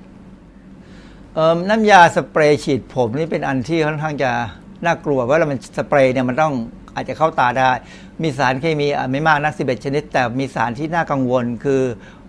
[1.69, 4.31] น้ำยาสเปรย์ฉีดผมนี่เป็นอันที่ค่อนข้างจะ
[4.85, 6.53] น่ากลัวเพราะว่ามันสเปรย์เนี่ยมันต้อง
[6.95, 7.69] อาจจะเข้าตาได้
[8.23, 11.81] มีสารเคมีไม่มากนัก 11 ชนิด แต่มีสารที่น่ากังวลคือ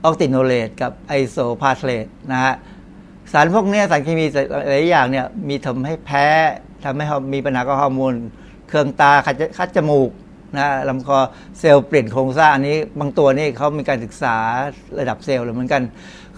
[0.05, 2.55] octinoxate กับ isophthalate นะฮะ
[3.33, 4.25] สารพวกนี้สารเคมี
[4.69, 6.27] หลายอย่างเนี่ยมีทำให้แพ้
[6.85, 8.15] ทำให้มีปัญหากับฮอร์โมน
[8.69, 9.13] เครื่องตา
[9.59, 10.11] คัดจมูก
[10.57, 11.19] นะลำคอ
[11.59, 14.37] เซลล์เปลี่ยนโครงสร้างอันนี้บางตัวนี่เขามีการศึกษา
[14.99, 15.83] ระดับเซลล์เหมือนกัน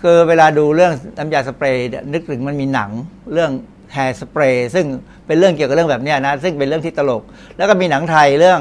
[0.01, 2.91] คือเวลาดูเรื่องน้ำยาสเปรย์นึกถึงมันมีหนัง
[3.33, 3.51] เรื่อง
[3.95, 4.87] แฮร์สเปรย์ซึ่ง
[5.27, 7.23] เป็นเรื่องเกี่ยวกับเรื่องแบบนี้นะ ซึ่งเป็นเรื่องที่ตลก
[7.57, 8.61] แล้วก็มีหนังไทยเรื่อง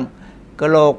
[0.62, 0.96] กระโหลก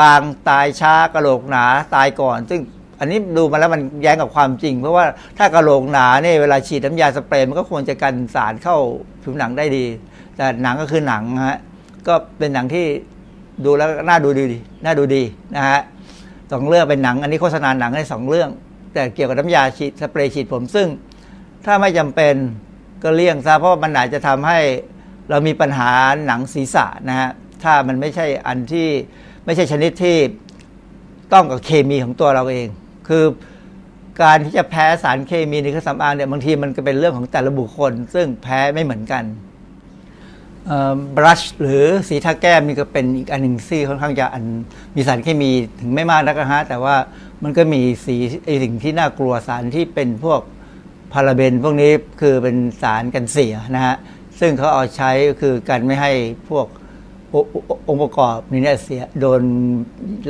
[0.00, 2.60] บางตายช้ากระโหลกหนาตายก่อน ซึ่ง
[3.00, 5.04] อันนี้ดูมาแล้วมันแย้งกับความจริง เพราะว่า
[5.38, 8.76] ถ้ากระโหลกหนาเนี่ยเวลาฉีดน้ำยาสเปรย์มันก็ควรจะกันสารเข้า
[9.22, 9.84] ผิวหนังได้ดี
[10.36, 11.58] แต่หนังก็คือหนังฮะ
[12.08, 12.86] ก็เป็นหนังที่
[13.64, 15.22] ดูแล้วน่าดูดีน่าดูดี
[15.56, 15.80] นะฮะ
[16.52, 18.50] สองเรื่องเป็นหนัง อันนี้โฆษณาหนังได้สองเรื่อง
[18.94, 20.86] แต่เกี่ยวกับน้ำยาฉีดสเปรย์ฉีดผมซึ่ง
[21.66, 22.34] ถ้าไม่จำเป็น
[23.02, 24.58] ก็เลี่ยงซะเพราะมันอาจจะทำให้
[25.30, 25.90] เรามีปัญหา
[26.26, 27.30] หนังศีรษะนะฮะ
[27.62, 28.88] ถ้ามันไม่ใช่อันที่
[29.44, 30.16] ไม่ใช่ชนิดที่
[31.32, 32.68] ต้องกับเคมีของตัวเราเอง
[33.08, 33.24] คือ
[34.22, 39.24] การที่จะแพ้สารเคมีในเครื่องสำอางเนี่ยบางทีมันก็เป็นเรื่องของแต่ละบุคคล ซึ่งแพ้ไม่เหมือนกัน
[41.16, 44.44] บรัชหรือสีทาแก้มนี่ก็เป็นอีกอันหนึ่งซี่ค่อนข้างจะอัน
[44.96, 45.50] มีสารเคมี
[45.80, 46.96] ถึงไม่มากนักนะฮะแต่ว่า
[47.42, 50.40] มันก็มีสีไอสิ่งที่น่ากลัวสารที่เป็นพวก
[51.12, 51.90] พาราเบนพวกนี้
[52.20, 53.96] คือเป็นสารกันเสียนะฮะ
[54.40, 55.10] ซึ่งเขาเอาใช้
[55.40, 56.12] คือการไม่ให้
[56.48, 56.66] พวก
[57.88, 59.42] องค์ประกอบนี้เนี่ยเสียโดน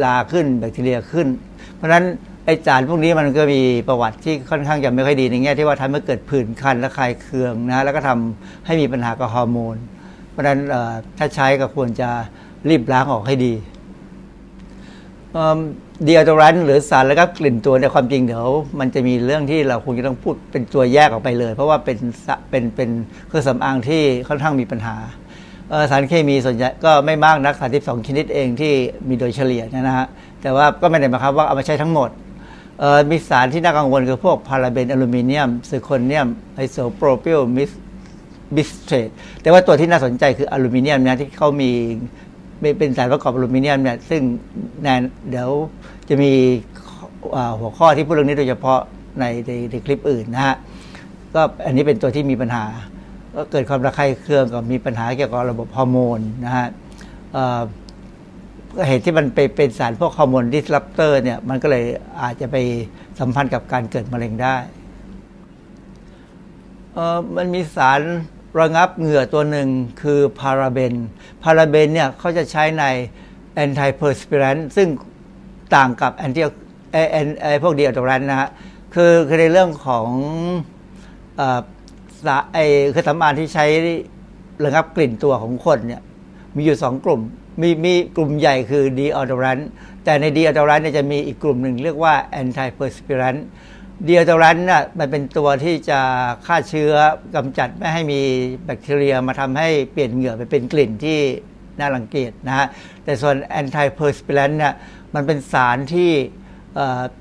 [0.05, 1.28] ลาขึ้นแบคทีเรียขึ้น
[1.74, 2.05] เพราะฉะนั้น
[2.45, 9.76] ไอสารพวกนี้มันก็มีประวัติที่ค่อนข้างจะไม่ค่อยดีในแง่ที่ว่าทำให้เกิดผื่นคันและคลายเคืองนะแล้วก็ทำให้มีปัญหากับฮอร์โมน
[10.30, 10.59] เพราะฉะนั้น
[11.18, 12.09] ถ้าใช้ก็ควรจะ
[12.68, 13.55] รีบล้างออกให้ดี
[16.05, 18.47] เดียโดรันหรือสารแล้วก็กลิ่นตัวในความจริงเดี๋ยว
[18.81, 21.99] มันจะมีเรื่องที่เราคงจะต้องพูดเป็นตัวแยกออกไปเลย เพราะว่าเป็น
[22.51, 22.91] เป็นเป็น
[23.29, 24.97] เครื่องสำอางที่ค่อนข้างมีปัญหา
[25.91, 28.73] สารเคมีส่วนใหญ่ก็ไม่มากนัก 32 ชนิดเองที่
[29.09, 30.07] มีโดยเฉลี่ยนะฮะ
[30.43, 32.11] แต่ว่าก็ไม่ได้หมายความว่าเอามาใช้ทั้งหมด
[33.11, 39.09] มีสารที่น่ากังวลคือพวกพาราเบนอลูมิเนียมซิโคเนียมisopropyl myristate
[39.43, 41.71] แต่ว่าตัวที่น่าสนใจคืออลูมิเนียมนะที่เขามี
[42.79, 44.23] เป็นสารประกอบอลูมิเนียมเนี่ยซึ่ง
[44.83, 45.01] แนน
[45.31, 45.51] เดี๋ยว
[46.09, 46.33] จะมี
[47.59, 48.81] หัวข้อที่พูดเรื่องนี้โดยเฉพาะ
[49.21, 50.57] ในในในคลิปอื่นนะฮะ
[51.35, 52.65] ก็อันนี้เป็นตัวที่มีปัญหา
[53.35, 56.67] ก็เกิดความระคายเคืองกับมีปัญหาเกี่ยวกับระบบฮอร์โมนนะฮะ
[58.87, 61.85] เหตุที่มันไปเป็นสารพวก hormone disruptor เนี่ยมันก็เลย
[62.23, 62.57] อาจจะไป
[63.19, 64.57] สัมพันธ์กับการเกิดมะเร็งได้
[67.37, 68.01] มันมีสาร
[68.61, 69.69] ระงับเหงื่อตัวหนึ่ง
[70.03, 70.95] คือ paraben
[71.43, 72.85] paraben เนี่ยเขาจะใช้ใน
[73.55, 74.89] antiperspirant ซึ่ง
[75.75, 76.43] ต่างกับ anti
[76.93, 76.97] ไอ
[77.43, 78.49] ไอพวก deodorant นะฮะ
[78.95, 80.09] คือคือในเรื่องของ
[82.55, 82.59] ไอ
[82.95, 83.66] เครื่องสำอางที่ใช้
[84.64, 86.03] ระงับกลิ่นตัวของคนเนี่ย
[86.57, 87.20] มีอยู่สองกลุ่ม
[87.61, 89.59] มีมีกลุ่มใหญ่คือ deodorant
[90.05, 96.01] แต่ใน deodorant เนี่ยจะมีอีกกลุ่มหนึ่งเรียกว่า antiperspirant deodorant น่ะมันเป็นตัวที่จะ
[96.47, 96.93] ฆ่าเชื้อ
[97.35, 98.20] กำจัดไม่ให้มี
[98.64, 101.18] แบคทีเรียมาทำให้เปลี่ยนเหงื่อไปเป็นกลิ่นที่
[101.79, 102.66] น่ารังเกียจนะฮะ
[103.05, 104.75] แต่ส่วน antiperspirant เนี่ย
[105.15, 106.11] มันเป็นสารที่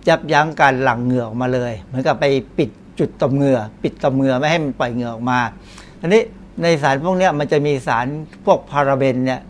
[0.08, 2.26] ยับยั้งการหลั่งเหงื่อออกมาเลย เหมือนกับไป
[2.58, 2.70] ปิด
[3.00, 5.40] จุดต่อมเหงื่อ ปิดต่อมเหงื่อไม่ให้มันปล่อยเหงื่อออกมา
[6.02, 6.22] อันนี้
[6.62, 8.08] ในสารพวกนี้มันจะมีสาร
[8.46, 9.42] พวกพาราเบนเนี่ย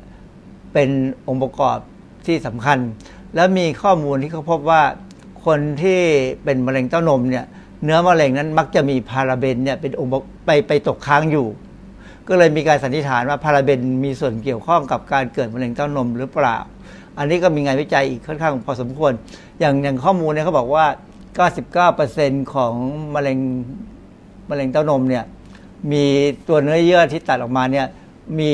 [0.74, 0.90] เป็น
[1.28, 1.78] องค์ประกอบ
[2.28, 2.80] ที่สำคัญ
[3.36, 4.82] แล้วมีข้อมูลที่เขาพบว่า
[5.46, 6.00] คนที่
[6.44, 7.46] เป็นมะเร็งเต้านมเนี่ย
[7.84, 10.12] เนื้อมะเร็งนั้นมักจะมีพาราเบนเนี่ยเป็นองค์
[10.46, 11.48] ไปไปตกค้างอยู่
[12.28, 16.58] ก็เลยมีการสันนิษฐานว่าพาราเบนมีส่วนเกี่ยวข้องกับการเกิดมะเร็งเต้านมหรือเปล่า
[17.18, 19.14] อันนี้ก็มีงานวิจัยอีกค่อนข้างพอสมควร
[19.60, 20.86] อย่างอย่างข้อมูลเนี่ยเขาบอกว่า
[21.90, 22.74] 99%ของ
[23.16, 23.40] มะเร็ง
[24.50, 25.24] มะเร็งเต้านมเนี่ย
[25.92, 26.04] มี
[26.48, 27.86] ตัวเนื้อเยื่อที่ตัดออกมาเนี่ย
[28.40, 28.52] มี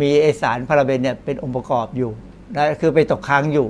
[0.00, 2.10] มีเอสารพาราเบนเนี่ยเป็นองค์ประกอบอยู่
[2.56, 3.68] นะคือไปตกค้างอยู่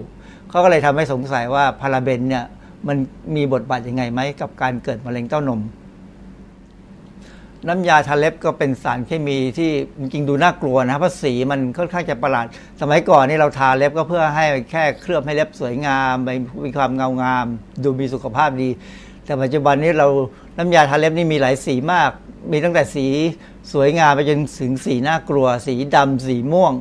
[0.49, 2.45] เขาก็เลยทำให้สงสัยว่าพาราเบนเนี่ย
[2.89, 2.97] มัน
[3.37, 5.61] มีบทบาทยังไงไหมกับการเกิดมะเร็งเต้านม
[7.69, 9.71] น้ำยาทาเล็บก็เป็นสารเคมีที่
[10.13, 12.47] จริงดูน่ากลัวนะเพราะสีมันค่อนข้างจะประหลาด
[12.81, 16.15] สมัยก่อนนี่เราทาเล็บก็เพื่อให้แค่เคลือบให้เล็บสวยงาม
[16.65, 17.47] มีความเงางาม
[17.83, 18.71] ดูมีสุขภาพดี
[19.25, 20.09] แต่ปัจจุบันนี้เรา
[20.59, 22.11] น้ำยาทาเล็บนี่มีหลายสีมาก
[22.53, 23.07] มีตั้งแต่สี
[23.73, 26.73] สวยงามไปจนถึงสีน่ากลัว สีดำสีม่วง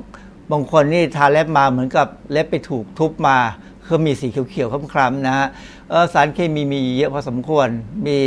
[0.51, 3.37] บางคนนี่ทาเล็บมาเหมือนกับเล็บไปถูกทุบมา
[3.85, 5.47] คือมีสีเขียวๆคล้ำๆนะฮะ
[6.13, 7.67] สารเคมีมีเยอะพอสมควร
[8.07, 8.17] มี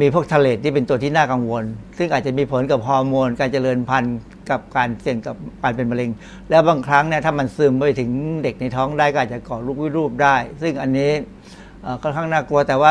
[0.00, 1.64] มีพวกทะเลที่เป็นตัวที่น่ากังวล
[1.98, 4.18] ซึ่งอาจจะมีผลกับฮอร์โมน การเจริญพันธุ์
[4.50, 6.10] กับการเสี่ยงกับการเป็นมะเร็ง
[6.50, 8.10] แล้วบางครั้งเนี่ยถ้ามันซึมไปถึง
[8.42, 11.12] เด็กในท้องได้ก็อาจจะก่อลูกวิรูปได้ ซึ่งอันนี้
[12.02, 12.90] ค่อนข้างน่ากลัวแต่ว่า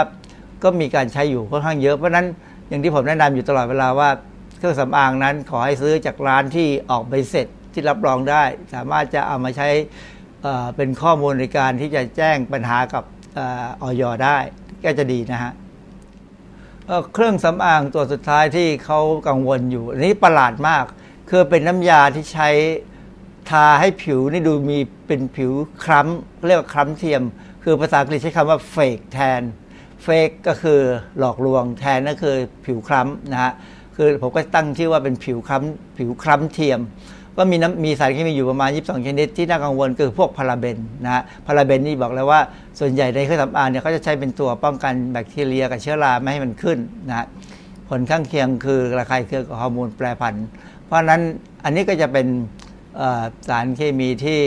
[0.63, 2.25] ก็มีการใช้อยู่ค่อนข้างเยอะเพราะนั้น
[2.69, 4.09] อย่างที่ผมแนะนำอยู่ตลอดเวลาว่า
[4.57, 9.67] เครื่องสำอางนั้นขอให้ซื้อจากร้านที่ออกใบเสร็จที่รับรองได้ สามารถจะเอามาใช้
[10.75, 13.03] เป็นข้อมูลในการที่จะแจ้งปัญหากับ
[13.81, 14.37] ออยได้
[14.83, 15.53] ก็จะดีนะฮะ
[17.13, 20.85] เครื่องสำอางตัวสุดท้ายที่เขากังวลอยู่อันนี้ประหลาดมาก
[21.29, 22.49] คือเป็นน้ำยาที่ใช้
[23.49, 24.77] ทาให้ผิวนี่ดูมี
[25.07, 25.51] เป็นผิว
[25.83, 27.21] คล้ำเรียกว่าคล้ำเทียม
[27.63, 29.41] คือภาษาอังกฤษใช้คำว่าเฟกแทน
[30.03, 30.79] เฟกก็คือ
[31.19, 33.53] หลอกลวงแทนก็คือผิวคล้ำนะฮะ
[33.95, 36.79] คือผมก็ตั้งชื่อว่าเป็นผิวคล้ำผิวคล้ำเทียม
[37.37, 42.39] ก็มีน้ำมีสารเคมีอยู่ประมาณ 22 ชนิดที่น่ากังวลคือพวกพาราเบนนะฮะพาราเบนนี่บอกแล้วว่า
[42.79, 46.77] ส่วนใหญ่ในเครื่องสำอางเนี่ยเขาจะใช้เป็นตัวป้องกันแบคทีเรียกับเชื้อราไม่ให้มันขึ้น
[47.09, 47.25] นะฮะ
[47.89, 50.35] ผลข้างเคียงคือระคายเคืองกับฮอร์โมนแปรผัน
[50.85, 51.21] เพราะฉะนั้น
[51.63, 52.27] อันนี้ก็จะเป็น
[53.47, 54.41] สารเคมีที่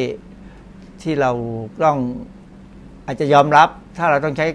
[1.02, 1.30] ที่เรา
[1.84, 1.98] ต้อง
[3.06, 3.68] อาจจะยอมรับ
[3.98, 4.46] ถ้าเราต้องใช้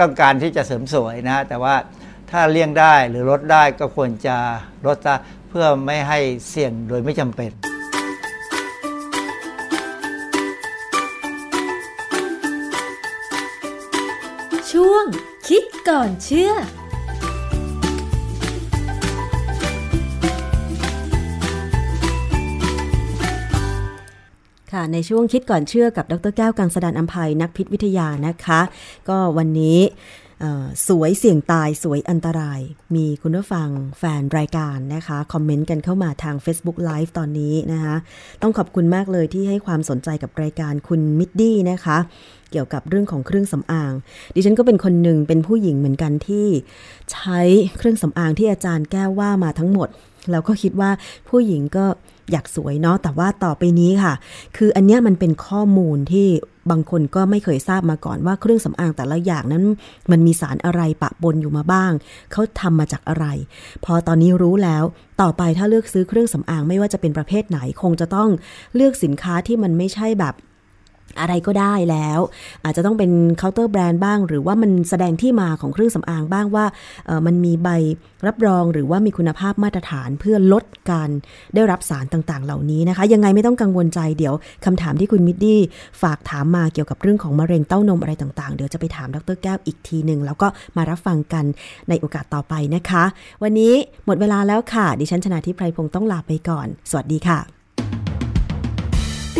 [0.00, 1.74] ต้องการที่จะเสริมสวยนะแต่ว่า
[2.30, 4.36] ถ้าเลี่ยงได้หรือลดได้ก็ควรจะ
[4.86, 5.14] ลดซะ
[5.50, 7.50] เพื่อไม่ให้เสี่ยงโดยไม่จำเป็น
[14.70, 15.04] ช่วง
[15.48, 16.52] คิดก่อนเชื่อ
[24.72, 28.60] ค่ะในช่วงคิดก่อนเชื่อกับดรแก้วกังสดานอัมภัยนักพิษวิทยานะคะ
[29.08, 30.29] ก็วันนี้เอ่อ
[30.88, 32.60] สวยเสี่ยงตายสวยอันตราย
[32.94, 33.68] มีคุณผู้ฟัง
[33.98, 37.94] แฟนรายการนะคะ คอมเมนต์กันเข้ามาทาง Facebook Live ตอนนี้นะคะ
[38.42, 41.98] ต้องขอบคุณมากเลยที่ให้ความสนใจกับรายการคุณมิดดี้นะคะ
[42.50, 43.92] เกี่ยวกับเรื่องของเครื่องสำอาง
[44.34, 46.46] ดิฉันก็เป็นคนหนึ่งเป็นผู้หญิงเหมือนกันที่
[47.12, 47.40] ใช้
[47.78, 49.88] เครื่องสำอางที่อาจารย์แก้วว่ามาทั้งหมด
[50.30, 50.90] แล้วก็คิดว่า
[51.28, 51.84] ผู้หญิงก็
[52.30, 54.14] อยากสวยเนาะแต่ว่าต่อไปนี้ค่ะ
[54.56, 56.28] คืออันเนี้ยมันเป็นข้อมูลที่
[56.70, 59.64] บางคนก็ไม่เคยทราบมาก่อนว่าเครื่องสำอางแต่ละอย่างนั้น
[60.10, 61.92] มันมีสารอะไรปะปนอยู่มาบ้าง
[62.32, 63.26] เขาทำมาจากอะไร
[63.84, 64.84] พอตอนนี้รู้แล้ว
[65.20, 68.30] ต่อไปถ้าเลือกซื้อเครื่องสำอางไม่ว่าจะเป็นประเภทไหน คงจะต้อง
[68.74, 70.34] เลือกสินค้าที่มันไม่ใช่แบบ
[71.20, 72.20] อะไรก็ได้แล้ว
[72.64, 76.64] อาจจะต้องเป็น counter brand บ้าง หรือว่ามันแสดงที่มาของเครื่องสำอางบ้างว่า
[77.26, 77.68] มันมีใบ
[78.26, 81.10] รับรองหรือว่ามีคุณภาพมาตรฐานเพื่อลดการ
[81.54, 84.34] ได้รับสารต่างๆ เหล่านี้นะคะ ยังไงไม่ต้องกังวลใจเดี๋ยว
[84.64, 85.60] คำถามที่คุณมิดดี้
[86.02, 91.44] ฝากถามมาเกี่ยวกับเรื่องของมะเร็งเต้านมอะไรต่างๆ เดี๋ยวจะไปถามดรแก้วอีกทีหนึ่งแล้วก็มารับฟังกัน
[91.88, 93.04] ในโอกาสต่อไปนะคะ
[93.42, 93.72] วันนี้
[94.06, 97.59] หมดเวลาแล้วค่ะ ดิฉันชนะทิพไพรพงศ์ต้องลาไปก่อน สวัสดีค่ะ